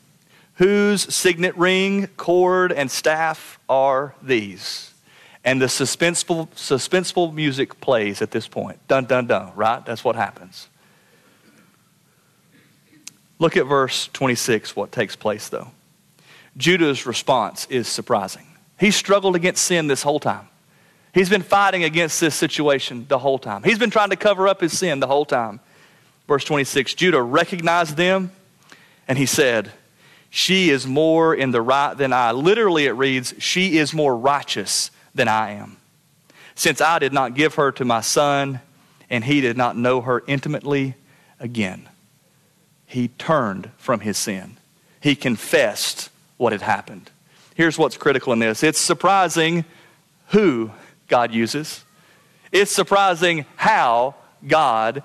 Whose 0.54 1.14
signet 1.14 1.56
ring, 1.56 2.08
cord, 2.16 2.72
and 2.72 2.90
staff 2.90 3.60
are 3.68 4.14
these? 4.20 4.92
And 5.44 5.62
the 5.62 5.66
suspenseful, 5.66 6.48
suspenseful 6.50 7.32
music 7.32 7.80
plays 7.80 8.20
at 8.20 8.30
this 8.30 8.48
point. 8.48 8.78
Dun, 8.88 9.04
dun, 9.04 9.26
dun, 9.26 9.52
right? 9.54 9.84
That's 9.84 10.04
what 10.04 10.16
happens. 10.16 10.68
Look 13.38 13.56
at 13.56 13.66
verse 13.66 14.08
26, 14.12 14.74
what 14.74 14.90
takes 14.90 15.14
place 15.14 15.48
though. 15.48 15.68
Judah's 16.56 17.06
response 17.06 17.66
is 17.70 17.86
surprising. 17.86 18.46
He 18.80 18.90
struggled 18.90 19.36
against 19.36 19.62
sin 19.62 19.86
this 19.86 20.02
whole 20.02 20.20
time. 20.20 20.48
He's 21.14 21.30
been 21.30 21.42
fighting 21.42 21.84
against 21.84 22.20
this 22.20 22.34
situation 22.34 23.06
the 23.08 23.18
whole 23.18 23.38
time. 23.38 23.62
He's 23.62 23.78
been 23.78 23.90
trying 23.90 24.10
to 24.10 24.16
cover 24.16 24.48
up 24.48 24.60
his 24.60 24.76
sin 24.76 25.00
the 25.00 25.06
whole 25.06 25.24
time. 25.24 25.60
Verse 26.26 26.44
26 26.44 26.94
Judah 26.94 27.22
recognized 27.22 27.96
them 27.96 28.32
and 29.06 29.16
he 29.16 29.26
said, 29.26 29.72
She 30.30 30.70
is 30.70 30.86
more 30.86 31.34
in 31.34 31.52
the 31.52 31.62
right 31.62 31.94
than 31.94 32.12
I. 32.12 32.32
Literally, 32.32 32.86
it 32.86 32.92
reads, 32.92 33.34
She 33.38 33.78
is 33.78 33.94
more 33.94 34.16
righteous 34.16 34.90
than 35.18 35.28
I 35.28 35.50
am. 35.50 35.76
Since 36.54 36.80
I 36.80 36.98
did 36.98 37.12
not 37.12 37.34
give 37.34 37.56
her 37.56 37.70
to 37.72 37.84
my 37.84 38.00
son 38.00 38.60
and 39.10 39.22
he 39.22 39.42
did 39.42 39.56
not 39.56 39.76
know 39.76 40.00
her 40.00 40.24
intimately 40.26 40.94
again, 41.38 41.88
he 42.86 43.08
turned 43.08 43.70
from 43.76 44.00
his 44.00 44.16
sin. 44.16 44.56
He 45.00 45.14
confessed 45.14 46.08
what 46.38 46.52
had 46.52 46.62
happened. 46.62 47.10
Here's 47.54 47.76
what's 47.76 47.96
critical 47.96 48.32
in 48.32 48.38
this 48.38 48.62
it's 48.62 48.80
surprising 48.80 49.66
who 50.28 50.70
God 51.08 51.34
uses. 51.34 51.84
It's 52.50 52.72
surprising 52.72 53.44
how 53.56 54.14
God 54.46 55.02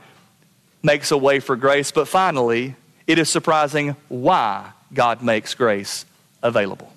makes 0.81 1.11
a 1.11 1.17
way 1.17 1.39
for 1.39 1.55
grace, 1.55 1.91
but 1.91 2.07
finally, 2.07 2.75
it 3.05 3.19
is 3.19 3.29
surprising 3.29 3.95
why 4.07 4.71
God 4.93 5.21
makes 5.21 5.53
grace 5.53 6.05
available. 6.41 6.93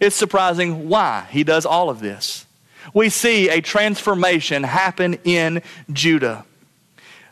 It's 0.00 0.16
surprising 0.16 0.88
why 0.88 1.26
He 1.30 1.44
does 1.44 1.66
all 1.66 1.90
of 1.90 2.00
this. 2.00 2.43
We 2.92 3.08
see 3.08 3.48
a 3.48 3.60
transformation 3.60 4.62
happen 4.62 5.14
in 5.24 5.62
Judah. 5.92 6.44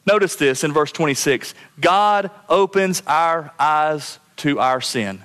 Notice 0.06 0.36
this 0.36 0.64
in 0.64 0.72
verse 0.72 0.92
26 0.92 1.54
God 1.80 2.30
opens 2.48 3.02
our 3.06 3.52
eyes 3.58 4.18
to 4.38 4.58
our 4.58 4.80
sin. 4.80 5.22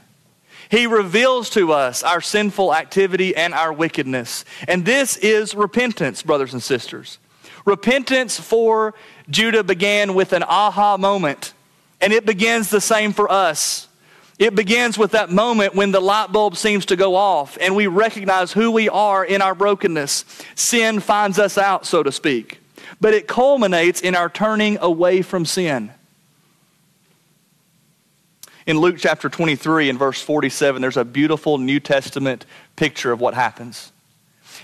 He 0.70 0.86
reveals 0.86 1.50
to 1.52 1.72
us 1.72 2.04
our 2.04 2.20
sinful 2.20 2.76
activity 2.76 3.36
and 3.36 3.54
our 3.54 3.72
wickedness. 3.72 4.44
And 4.68 4.86
this 4.86 5.16
is 5.18 5.56
repentance, 5.56 6.24
brothers 6.24 6.54
and 6.54 6.62
sisters. 6.62 7.20
Repentance 7.66 8.40
for 8.40 8.94
Judah 9.30 9.64
began 9.64 10.14
with 10.14 10.34
an 10.34 10.44
aha 10.44 10.98
moment, 10.98 11.54
and 12.02 12.14
it 12.14 12.26
begins 12.26 12.70
the 12.70 12.82
same 12.82 13.14
for 13.14 13.32
us. 13.32 13.87
It 14.40 14.54
begins 14.54 14.98
with 14.98 15.12
that 15.12 15.32
moment 15.32 15.74
when 15.74 15.92
the 15.92 16.00
light 16.00 16.32
bulb 16.32 16.56
seems 16.56 16.86
to 16.88 16.96
go 16.96 17.16
off 17.16 17.58
and 17.60 17.76
we 17.76 17.88
recognize 17.88 18.52
who 18.52 18.72
we 18.72 18.88
are 18.88 19.26
in 19.26 19.42
our 19.42 19.56
brokenness. 19.56 20.26
Sin 20.54 21.00
finds 21.00 21.40
us 21.40 21.58
out, 21.58 21.86
so 21.86 22.04
to 22.04 22.12
speak. 22.12 22.60
But 23.02 23.14
it 23.14 23.28
culminates 23.28 24.02
in 24.02 24.16
our 24.16 24.30
turning 24.30 24.78
away 24.80 25.24
from 25.24 25.46
sin. 25.46 25.92
In 28.68 28.80
Luke 28.80 28.98
chapter 29.00 29.30
23 29.30 29.90
and 29.90 29.98
verse 29.98 30.22
47, 30.22 30.82
there's 30.82 30.98
a 30.98 31.06
beautiful 31.06 31.58
New 31.58 31.80
Testament 31.80 32.46
picture 32.76 33.12
of 33.12 33.22
what 33.22 33.34
happens. 33.34 33.92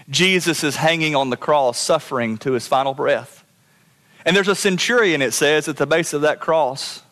Jesus 0.10 0.64
is 0.64 0.76
hanging 0.76 1.16
on 1.16 1.30
the 1.30 1.38
cross, 1.38 1.80
suffering 1.80 2.38
to 2.40 2.52
his 2.52 2.68
final 2.68 2.94
breath. 2.94 3.44
And 4.26 4.36
there's 4.36 4.48
a 4.48 4.56
centurion, 4.56 5.22
it 5.22 5.34
says, 5.34 5.68
at 5.68 5.78
the 5.78 5.88
base 5.88 6.14
of 6.14 6.22
that 6.22 6.40
cross. 6.40 7.03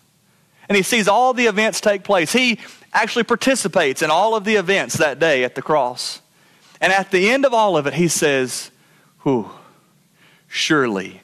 And 0.72 0.78
he 0.78 0.84
sees 0.84 1.10
all 1.10 1.34
the 1.34 1.48
events 1.48 1.82
take 1.82 2.06
place. 2.06 2.32
He 2.32 2.58
actually 2.94 3.26
participates 3.26 4.02
in 4.02 4.10
all 4.10 4.38
of 4.38 4.46
the 4.46 4.56
events 4.56 5.00
that 5.00 5.20
day 5.20 5.44
at 5.44 5.54
the 5.54 5.62
cross. 5.62 6.22
And 6.80 6.94
at 6.94 7.12
the 7.12 7.30
end 7.30 7.46
of 7.46 7.54
all 7.54 7.76
of 7.76 7.88
it, 7.88 7.94
he 7.94 8.08
says, 8.08 8.72
Whew, 9.24 9.52
surely 10.48 11.24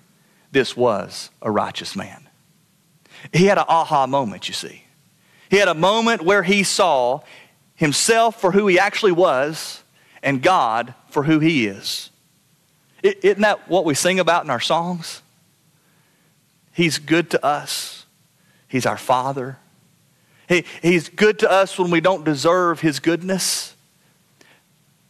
this 0.52 0.76
was 0.76 1.30
a 1.42 1.50
righteous 1.50 1.96
man. 1.96 2.28
He 3.32 3.46
had 3.46 3.58
an 3.58 3.64
aha 3.70 4.06
moment, 4.06 4.50
you 4.50 4.54
see. 4.54 4.84
He 5.50 5.56
had 5.56 5.70
a 5.70 5.74
moment 5.74 6.24
where 6.24 6.44
he 6.44 6.64
saw 6.64 7.22
himself 7.74 8.42
for 8.42 8.52
who 8.52 8.68
he 8.68 8.78
actually 8.78 9.14
was 9.14 9.82
and 10.22 10.44
God 10.44 10.94
for 11.08 11.24
who 11.24 11.40
he 11.40 11.68
is. 11.68 12.10
Isn't 13.02 13.44
that 13.44 13.70
what 13.70 13.86
we 13.86 13.94
sing 13.94 14.20
about 14.20 14.44
in 14.44 14.50
our 14.50 14.60
songs? 14.60 15.22
He's 16.74 16.98
good 16.98 17.30
to 17.30 17.46
us. 17.46 17.97
He's 18.68 18.86
our 18.86 18.98
Father. 18.98 19.58
He, 20.50 20.64
he's 20.82 21.10
good 21.10 21.40
to 21.40 21.52
us 21.52 21.78
when 21.78 21.92
we 21.92 22.02
don't 22.02 22.24
deserve 22.24 22.82
His 22.82 23.00
goodness. 23.00 23.76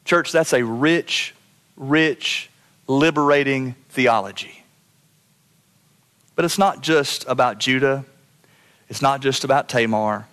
Church, 0.06 0.32
that's 0.32 0.54
a 0.54 0.64
rich, 0.64 1.36
rich, 1.76 2.50
liberating 2.88 3.76
theology. 3.90 4.64
But 6.36 6.46
it's 6.46 6.58
not 6.58 6.82
just 6.82 7.26
about 7.28 7.58
Judah 7.58 8.06
it's 8.90 9.02
not 9.02 9.22
just 9.22 9.44
about 9.44 9.70
Tamar, 9.70 10.28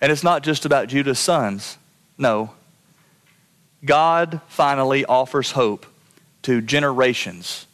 and 0.00 0.12
it's 0.12 0.24
not 0.24 0.42
just 0.42 0.64
about 0.64 0.88
Judah's 0.88 1.18
sons. 1.18 1.78
No. 2.18 2.50
God 3.84 4.40
finally 4.48 5.04
offers 5.04 5.52
hope 5.52 5.86
to 6.42 6.60
generations 6.60 7.66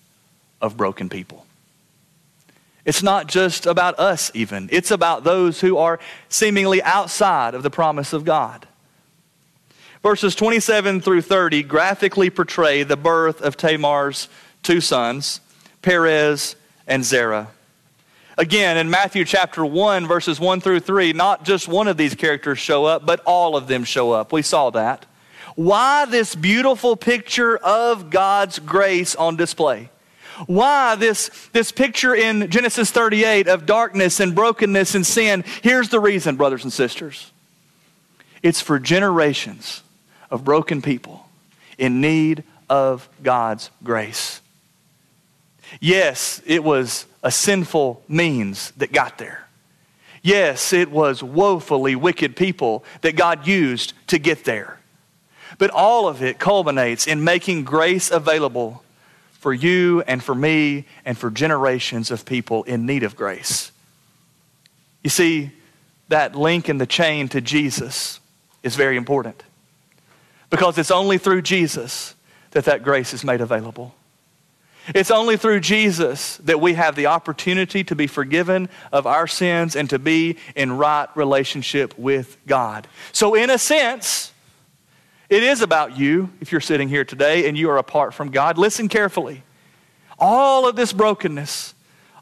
of 0.60 0.76
broken 0.76 1.08
people. 1.08 1.46
It's 2.84 3.02
not 3.02 3.28
just 3.28 3.66
about 3.66 3.98
us, 3.98 4.30
even. 4.34 4.68
It's 4.72 4.90
about 4.90 5.24
those 5.24 5.60
who 5.60 5.76
are 5.76 6.00
seemingly 6.28 6.82
outside 6.82 7.54
of 7.54 7.62
the 7.62 7.70
promise 7.70 8.12
of 8.12 8.24
God. 8.24 8.66
Verses 10.02 10.34
27 10.34 11.00
through 11.00 11.22
30 11.22 11.62
graphically 11.62 12.28
portray 12.28 12.82
the 12.82 12.96
birth 12.96 13.40
of 13.40 13.56
Tamar's 13.56 14.28
two 14.64 14.80
sons, 14.80 15.40
Perez 15.80 16.56
and 16.88 17.04
Zerah. 17.04 17.48
Again, 18.36 18.78
in 18.78 18.90
Matthew 18.90 19.24
chapter 19.24 19.64
1, 19.64 20.08
verses 20.08 20.40
1 20.40 20.60
through 20.60 20.80
3, 20.80 21.12
not 21.12 21.44
just 21.44 21.68
one 21.68 21.86
of 21.86 21.96
these 21.96 22.14
characters 22.14 22.58
show 22.58 22.84
up, 22.84 23.06
but 23.06 23.20
all 23.26 23.56
of 23.56 23.68
them 23.68 23.84
show 23.84 24.10
up. 24.10 24.32
We 24.32 24.42
saw 24.42 24.70
that. 24.70 25.06
Why 25.54 26.06
this 26.06 26.34
beautiful 26.34 26.96
picture 26.96 27.58
of 27.58 28.10
God's 28.10 28.58
grace 28.58 29.14
on 29.14 29.36
display? 29.36 29.90
Why 30.46 30.94
this, 30.94 31.30
this 31.52 31.72
picture 31.72 32.14
in 32.14 32.50
Genesis 32.50 32.90
38 32.90 33.48
of 33.48 33.66
darkness 33.66 34.20
and 34.20 34.34
brokenness 34.34 34.94
and 34.94 35.06
sin? 35.06 35.44
Here's 35.62 35.88
the 35.88 36.00
reason, 36.00 36.36
brothers 36.36 36.64
and 36.64 36.72
sisters 36.72 37.30
it's 38.42 38.60
for 38.60 38.78
generations 38.78 39.82
of 40.30 40.44
broken 40.44 40.82
people 40.82 41.26
in 41.78 42.00
need 42.00 42.44
of 42.68 43.08
God's 43.22 43.70
grace. 43.84 44.40
Yes, 45.80 46.42
it 46.44 46.64
was 46.64 47.06
a 47.22 47.30
sinful 47.30 48.02
means 48.08 48.72
that 48.72 48.92
got 48.92 49.18
there. 49.18 49.46
Yes, 50.22 50.72
it 50.72 50.90
was 50.90 51.22
woefully 51.22 51.96
wicked 51.96 52.36
people 52.36 52.84
that 53.00 53.16
God 53.16 53.46
used 53.46 53.92
to 54.08 54.18
get 54.18 54.44
there. 54.44 54.78
But 55.58 55.70
all 55.70 56.08
of 56.08 56.22
it 56.22 56.38
culminates 56.38 57.06
in 57.06 57.24
making 57.24 57.64
grace 57.64 58.10
available 58.10 58.82
for 59.42 59.52
you 59.52 60.02
and 60.02 60.22
for 60.22 60.36
me 60.36 60.86
and 61.04 61.18
for 61.18 61.28
generations 61.28 62.12
of 62.12 62.24
people 62.24 62.62
in 62.62 62.86
need 62.86 63.02
of 63.02 63.16
grace. 63.16 63.72
You 65.02 65.10
see, 65.10 65.50
that 66.08 66.36
link 66.36 66.68
in 66.68 66.78
the 66.78 66.86
chain 66.86 67.28
to 67.30 67.40
Jesus 67.40 68.20
is 68.62 68.76
very 68.76 68.96
important 68.96 69.42
because 70.48 70.78
it's 70.78 70.92
only 70.92 71.18
through 71.18 71.42
Jesus 71.42 72.14
that 72.52 72.66
that 72.66 72.84
grace 72.84 73.12
is 73.12 73.24
made 73.24 73.40
available. 73.40 73.96
It's 74.94 75.10
only 75.10 75.36
through 75.36 75.60
Jesus 75.60 76.36
that 76.38 76.60
we 76.60 76.74
have 76.74 76.94
the 76.94 77.06
opportunity 77.06 77.82
to 77.84 77.96
be 77.96 78.06
forgiven 78.06 78.68
of 78.92 79.08
our 79.08 79.26
sins 79.26 79.74
and 79.74 79.90
to 79.90 79.98
be 79.98 80.36
in 80.54 80.72
right 80.72 81.08
relationship 81.16 81.98
with 81.98 82.36
God. 82.46 82.86
So, 83.10 83.34
in 83.34 83.50
a 83.50 83.58
sense, 83.58 84.31
it 85.32 85.42
is 85.42 85.62
about 85.62 85.96
you 85.96 86.28
if 86.42 86.52
you're 86.52 86.60
sitting 86.60 86.90
here 86.90 87.06
today 87.06 87.48
and 87.48 87.56
you 87.56 87.70
are 87.70 87.78
apart 87.78 88.12
from 88.12 88.30
God. 88.30 88.58
Listen 88.58 88.86
carefully. 88.86 89.42
All 90.18 90.68
of 90.68 90.76
this 90.76 90.92
brokenness, 90.92 91.72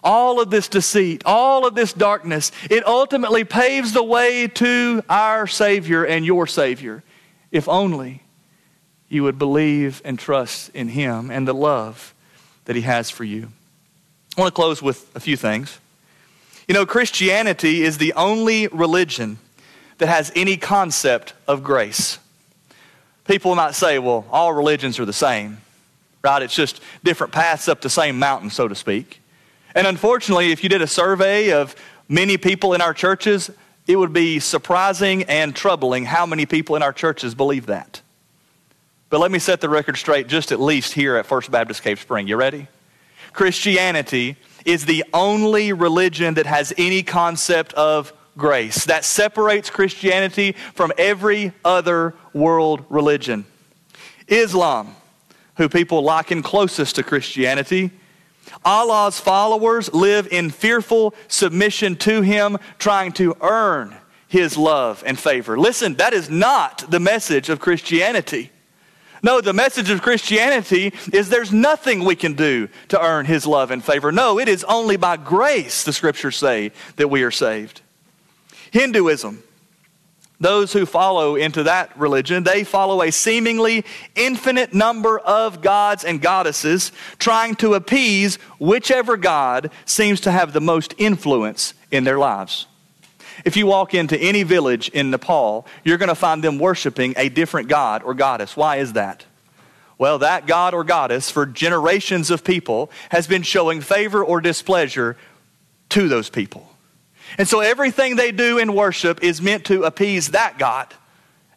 all 0.05 0.41
of 0.41 0.51
this 0.51 0.69
deceit, 0.69 1.25
all 1.27 1.67
of 1.67 1.75
this 1.75 1.93
darkness, 1.93 2.53
it 2.71 2.87
ultimately 2.87 3.43
paves 3.43 3.95
the 3.95 4.05
way 4.05 4.47
to 4.47 5.03
our 5.09 5.49
Savior 5.49 6.05
and 6.05 6.25
your 6.25 6.47
Savior, 6.47 7.03
if 7.51 7.69
only 7.69 8.23
you 9.09 9.25
would 9.25 9.41
believe 9.41 10.01
and 10.05 10.17
trust 10.17 10.71
in 10.73 10.87
Him 10.91 11.33
and 11.33 11.49
the 11.49 11.53
love 11.53 12.15
that 12.67 12.77
He 12.77 12.83
has 12.83 13.11
for 13.11 13.25
you. 13.25 13.51
I 14.37 14.41
want 14.41 14.55
to 14.55 14.57
close 14.57 14.81
with 14.81 15.11
a 15.17 15.21
few 15.21 15.37
things. 15.37 15.81
You 16.69 16.75
know, 16.75 16.87
Christianity 16.87 17.83
is 17.83 17.99
the 17.99 18.13
only 18.13 18.69
religion 18.69 19.39
that 19.99 20.07
has 20.07 20.31
any 20.37 20.57
concept 20.57 21.35
of 21.49 21.65
grace. 21.65 22.21
People 23.31 23.55
might 23.55 23.77
say, 23.77 24.01
well, 24.01 24.25
all 24.33 24.53
religions 24.53 24.99
are 24.99 25.05
the 25.05 25.13
same, 25.13 25.59
right? 26.21 26.43
It's 26.43 26.53
just 26.53 26.81
different 27.05 27.33
paths 27.33 27.69
up 27.69 27.81
the 27.81 27.89
same 27.89 28.19
mountain, 28.19 28.51
so 28.51 28.67
to 28.67 28.75
speak. 28.75 29.23
And 29.73 29.87
unfortunately, 29.87 30.51
if 30.51 30.65
you 30.65 30.69
did 30.69 30.83
a 30.83 30.89
survey 30.89 31.53
of 31.53 31.77
many 32.09 32.39
people 32.39 32.75
in 32.75 32.81
our 32.81 32.93
churches, 32.93 33.49
it 33.87 33.95
would 33.95 34.13
be 34.13 34.41
surprising 34.41 35.23
and 35.23 35.55
troubling 35.55 36.07
how 36.07 36.27
many 36.27 36.45
people 36.45 36.75
in 36.75 36.83
our 36.83 36.93
churches 36.93 37.37
believe 37.37 37.67
that. 37.67 38.03
But 39.11 39.21
let 39.21 39.31
me 39.31 39.39
set 39.39 39.61
the 39.61 39.69
record 39.69 39.97
straight, 39.97 40.27
just 40.27 40.51
at 40.51 40.61
least 40.61 40.95
here 40.95 41.15
at 41.15 41.25
First 41.25 41.53
Baptist 41.53 41.85
Cave 41.85 42.01
Spring. 42.01 42.27
You 42.27 42.35
ready? 42.35 42.67
Christianity 43.33 44.39
is 44.65 44.87
the 44.87 45.05
only 45.15 45.73
religion 45.73 46.35
that 46.35 46.47
has 46.47 46.73
any 46.77 47.05
concept 47.05 47.75
of 47.75 48.13
grace. 48.37 48.85
That 48.85 49.05
separates 49.05 49.71
Christianity 49.71 50.53
from 50.75 50.93
every 50.99 51.53
other 51.65 52.15
world 52.33 52.85
religion. 52.89 53.45
Islam, 54.29 54.95
who 55.57 55.69
people 55.69 56.03
liken 56.03 56.43
closest 56.43 56.97
to 56.97 57.03
Christianity, 57.03 57.91
Allah's 58.65 59.21
followers 59.21 59.93
live 59.93 60.29
in 60.33 60.51
fearful 60.51 61.15
submission 61.29 61.97
to 61.97 62.23
Him, 62.23 62.59
trying 62.79 63.13
to 63.13 63.37
earn 63.41 63.95
His 64.29 64.57
love 64.57 65.03
and 65.07 65.19
favor. 65.19 65.59
Listen, 65.59 65.95
that 65.97 66.13
is 66.13 66.31
not 66.31 66.91
the 66.91 67.01
message 67.01 67.49
of 67.49 67.61
Christianity. 67.61 68.51
No, 69.23 69.41
the 69.41 69.53
message 69.53 69.91
of 69.91 70.01
Christianity 70.01 70.95
is 71.13 71.29
there's 71.29 71.53
nothing 71.53 72.05
we 72.05 72.17
can 72.17 72.33
do 72.35 72.69
to 72.89 73.01
earn 73.01 73.27
His 73.27 73.47
love 73.47 73.71
and 73.71 73.85
favor. 73.85 74.11
No, 74.11 74.39
it 74.39 74.49
is 74.49 74.65
only 74.65 74.97
by 74.97 75.17
grace, 75.17 75.85
the 75.85 75.93
scriptures 75.93 76.37
say, 76.37 76.73
that 76.97 77.09
we 77.09 77.23
are 77.23 77.31
saved. 77.31 77.83
Hinduism, 78.71 79.43
those 80.41 80.73
who 80.73 80.87
follow 80.87 81.37
into 81.37 81.65
that 81.65 81.97
religion, 81.99 82.45
they 82.45 82.65
follow 82.65 83.03
a 83.03 83.13
seemingly 83.13 83.85
infinite 84.15 84.73
number 84.73 85.19
of 85.19 85.61
gods 85.61 86.03
and 86.03 86.21
goddesses, 86.21 86.93
trying 87.19 87.55
to 87.57 87.75
appease 87.75 88.37
whichever 88.59 89.19
God 89.19 89.71
seems 89.85 90.21
to 90.23 90.31
have 90.31 90.53
the 90.53 90.61
most 90.61 90.95
influence 90.97 91.75
in 91.91 92.05
their 92.05 92.19
lives. 92.19 92.67
If 93.45 93.57
you 93.57 93.67
walk 93.67 93.95
into 93.95 94.19
any 94.19 94.43
village 94.43 94.89
in 94.89 95.11
Nepal, 95.11 95.67
you're 95.85 95.99
going 95.99 96.09
to 96.09 96.15
find 96.15 96.43
them 96.43 96.59
worshiping 96.59 97.15
a 97.17 97.29
different 97.29 97.69
god 97.69 98.03
or 98.03 98.15
goddess. 98.15 98.57
Why 98.57 98.77
is 98.77 98.95
that? 98.95 99.25
Well, 99.99 100.21
that 100.21 100.47
god 100.47 100.73
or 100.73 100.85
goddess 100.85 101.31
for 101.31 101.45
generations 101.45 102.31
of 102.31 102.45
people 102.45 102.91
has 103.11 103.27
been 103.27 103.43
showing 103.43 103.83
favor 103.83 104.25
or 104.25 104.41
displeasure 104.41 105.19
to 105.91 106.09
those 106.09 106.31
people. 106.31 106.70
And 107.39 107.49
so 107.49 107.61
everything 107.61 108.17
they 108.17 108.33
do 108.33 108.59
in 108.59 108.75
worship 108.75 109.23
is 109.23 109.41
meant 109.41 109.67
to 109.67 109.85
appease 109.85 110.29
that 110.29 110.59
God 110.59 110.93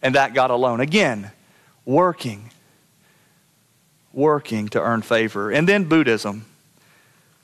and 0.02 0.16
that 0.16 0.34
God 0.34 0.52
alone. 0.52 0.80
Again, 0.80 1.32
working, 1.86 2.52
working 4.12 4.68
to 4.70 4.82
earn 4.82 5.02
favor. 5.02 5.52
And 5.52 5.68
then 5.68 5.86
Buddhism. 5.86 6.46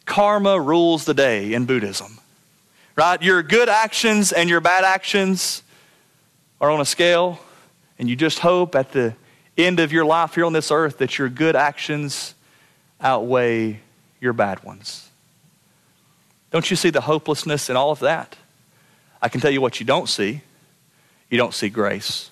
Karma 0.06 0.60
rules 0.60 1.06
the 1.06 1.14
day 1.14 1.54
in 1.54 1.66
Buddhism 1.66 2.20
right? 3.00 3.22
Your 3.24 3.42
good 3.42 3.70
actions 3.70 4.34
and 4.34 4.50
your 4.50 4.60
bad 4.60 4.84
actions 4.84 5.64
are 6.60 6.70
on 6.70 6.82
a 6.82 6.86
scale, 6.86 7.40
and 7.98 8.10
you 8.10 8.16
just 8.18 8.40
hope 8.40 8.76
at 8.76 8.92
the 8.92 9.16
end 9.58 9.80
of 9.80 9.94
your 9.94 10.04
life 10.04 10.36
here 10.36 10.44
on 10.44 10.52
this 10.52 10.70
earth 10.70 10.98
that 10.98 11.18
your 11.18 11.30
good 11.30 11.56
actions 11.56 12.36
outweigh 13.00 13.80
your 14.20 14.34
bad 14.34 14.62
ones. 14.66 15.09
Don't 16.52 16.70
you 16.70 16.76
see 16.76 16.90
the 16.90 17.02
hopelessness 17.02 17.70
in 17.70 17.76
all 17.76 17.92
of 17.92 18.00
that? 18.00 18.36
I 19.22 19.30
can 19.30 19.42
tell 19.42 19.52
you 19.52 19.62
what 19.62 19.80
you 19.80 19.86
don't 19.86 20.10
see. 20.10 20.42
You 21.30 21.38
don't 21.38 21.54
see 21.54 21.70
grace. 21.70 22.32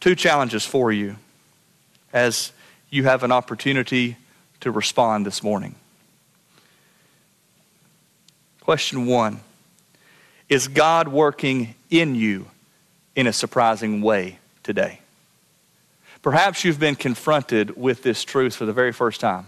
Two 0.00 0.14
challenges 0.14 0.64
for 0.64 0.92
you 0.92 1.16
as 2.12 2.52
you 2.90 3.04
have 3.04 3.22
an 3.22 3.32
opportunity 3.32 4.16
to 4.60 4.70
respond 4.70 5.26
this 5.26 5.42
morning. 5.42 5.74
Question 8.60 9.04
one 9.06 9.40
Is 10.48 10.68
God 10.68 11.08
working 11.08 11.74
in 11.90 12.14
you 12.14 12.46
in 13.14 13.26
a 13.26 13.32
surprising 13.32 14.00
way 14.00 14.38
today? 14.62 15.00
Perhaps 16.22 16.64
you've 16.64 16.80
been 16.80 16.96
confronted 16.96 17.76
with 17.76 18.02
this 18.02 18.24
truth 18.24 18.56
for 18.56 18.64
the 18.64 18.72
very 18.72 18.92
first 18.92 19.20
time, 19.20 19.46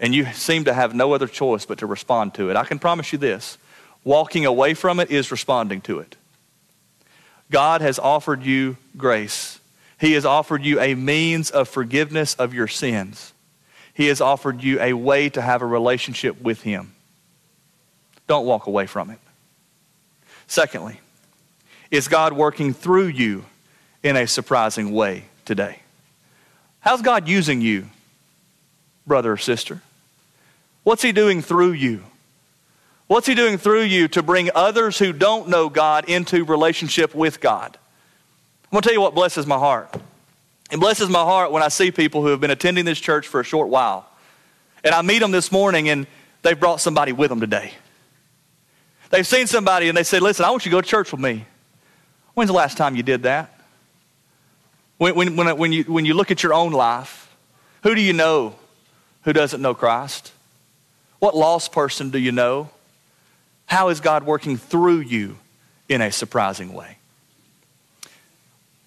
and 0.00 0.14
you 0.14 0.24
seem 0.32 0.64
to 0.64 0.72
have 0.72 0.94
no 0.94 1.12
other 1.12 1.28
choice 1.28 1.66
but 1.66 1.78
to 1.78 1.86
respond 1.86 2.34
to 2.34 2.50
it. 2.50 2.56
I 2.56 2.64
can 2.64 2.78
promise 2.78 3.12
you 3.12 3.18
this 3.18 3.58
walking 4.02 4.46
away 4.46 4.72
from 4.72 4.98
it 4.98 5.10
is 5.10 5.30
responding 5.30 5.82
to 5.82 5.98
it. 5.98 6.16
God 7.50 7.82
has 7.82 7.98
offered 7.98 8.42
you 8.42 8.78
grace. 8.96 9.60
He 10.00 10.12
has 10.12 10.24
offered 10.24 10.64
you 10.64 10.80
a 10.80 10.94
means 10.94 11.50
of 11.50 11.68
forgiveness 11.68 12.34
of 12.34 12.54
your 12.54 12.68
sins. 12.68 13.34
He 13.92 14.06
has 14.06 14.22
offered 14.22 14.62
you 14.62 14.80
a 14.80 14.94
way 14.94 15.28
to 15.28 15.42
have 15.42 15.60
a 15.60 15.66
relationship 15.66 16.40
with 16.40 16.62
Him. 16.62 16.94
Don't 18.26 18.46
walk 18.46 18.66
away 18.66 18.86
from 18.86 19.10
it. 19.10 19.18
Secondly, 20.46 20.98
is 21.90 22.08
God 22.08 22.32
working 22.32 22.72
through 22.72 23.08
you 23.08 23.44
in 24.02 24.16
a 24.16 24.26
surprising 24.26 24.92
way 24.92 25.24
today? 25.44 25.80
How's 26.78 27.02
God 27.02 27.28
using 27.28 27.60
you, 27.60 27.90
brother 29.06 29.32
or 29.32 29.36
sister? 29.36 29.82
What's 30.82 31.02
He 31.02 31.12
doing 31.12 31.42
through 31.42 31.72
you? 31.72 32.04
What's 33.06 33.26
He 33.26 33.34
doing 33.34 33.58
through 33.58 33.82
you 33.82 34.08
to 34.08 34.22
bring 34.22 34.50
others 34.54 34.98
who 34.98 35.12
don't 35.12 35.48
know 35.48 35.68
God 35.68 36.08
into 36.08 36.44
relationship 36.44 37.14
with 37.14 37.40
God? 37.40 37.76
I'm 38.64 38.76
going 38.76 38.82
to 38.82 38.88
tell 38.88 38.94
you 38.94 39.00
what 39.00 39.14
blesses 39.14 39.46
my 39.46 39.58
heart. 39.58 39.94
It 40.70 40.78
blesses 40.78 41.08
my 41.08 41.22
heart 41.22 41.50
when 41.50 41.62
I 41.62 41.68
see 41.68 41.90
people 41.90 42.22
who 42.22 42.28
have 42.28 42.40
been 42.40 42.52
attending 42.52 42.84
this 42.84 43.00
church 43.00 43.26
for 43.26 43.40
a 43.40 43.44
short 43.44 43.68
while. 43.68 44.06
And 44.84 44.94
I 44.94 45.02
meet 45.02 45.18
them 45.18 45.32
this 45.32 45.50
morning 45.50 45.88
and 45.88 46.06
they've 46.42 46.58
brought 46.58 46.80
somebody 46.80 47.12
with 47.12 47.28
them 47.30 47.40
today. 47.40 47.72
They've 49.10 49.26
seen 49.26 49.48
somebody 49.48 49.88
and 49.88 49.96
they 49.96 50.04
said, 50.04 50.22
Listen, 50.22 50.44
I 50.44 50.50
want 50.50 50.64
you 50.64 50.70
to 50.70 50.76
go 50.76 50.80
to 50.80 50.86
church 50.86 51.10
with 51.10 51.20
me. 51.20 51.44
When's 52.34 52.48
the 52.48 52.54
last 52.54 52.76
time 52.76 52.94
you 52.94 53.02
did 53.02 53.24
that? 53.24 53.60
When, 54.98 55.14
when, 55.16 55.36
when, 55.36 55.58
when, 55.58 55.72
you, 55.72 55.82
when 55.84 56.04
you 56.04 56.14
look 56.14 56.30
at 56.30 56.42
your 56.42 56.54
own 56.54 56.72
life, 56.72 57.34
who 57.82 57.94
do 57.94 58.00
you 58.00 58.12
know 58.12 58.54
who 59.22 59.32
doesn't 59.32 59.60
know 59.60 59.74
Christ? 59.74 60.32
What 61.20 61.36
lost 61.36 61.70
person 61.70 62.10
do 62.10 62.18
you 62.18 62.32
know? 62.32 62.70
How 63.66 63.90
is 63.90 64.00
God 64.00 64.24
working 64.24 64.56
through 64.56 65.00
you 65.00 65.38
in 65.88 66.00
a 66.00 66.10
surprising 66.10 66.72
way? 66.72 66.96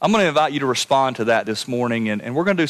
I'm 0.02 0.12
going 0.12 0.24
to 0.24 0.28
invite 0.28 0.52
you 0.52 0.60
to 0.60 0.66
respond 0.66 1.16
to 1.16 1.26
that 1.26 1.46
this 1.46 1.66
morning, 1.66 2.10
and, 2.10 2.22
and 2.22 2.36
we're 2.36 2.44
going 2.44 2.58
to 2.58 2.64
do 2.64 2.68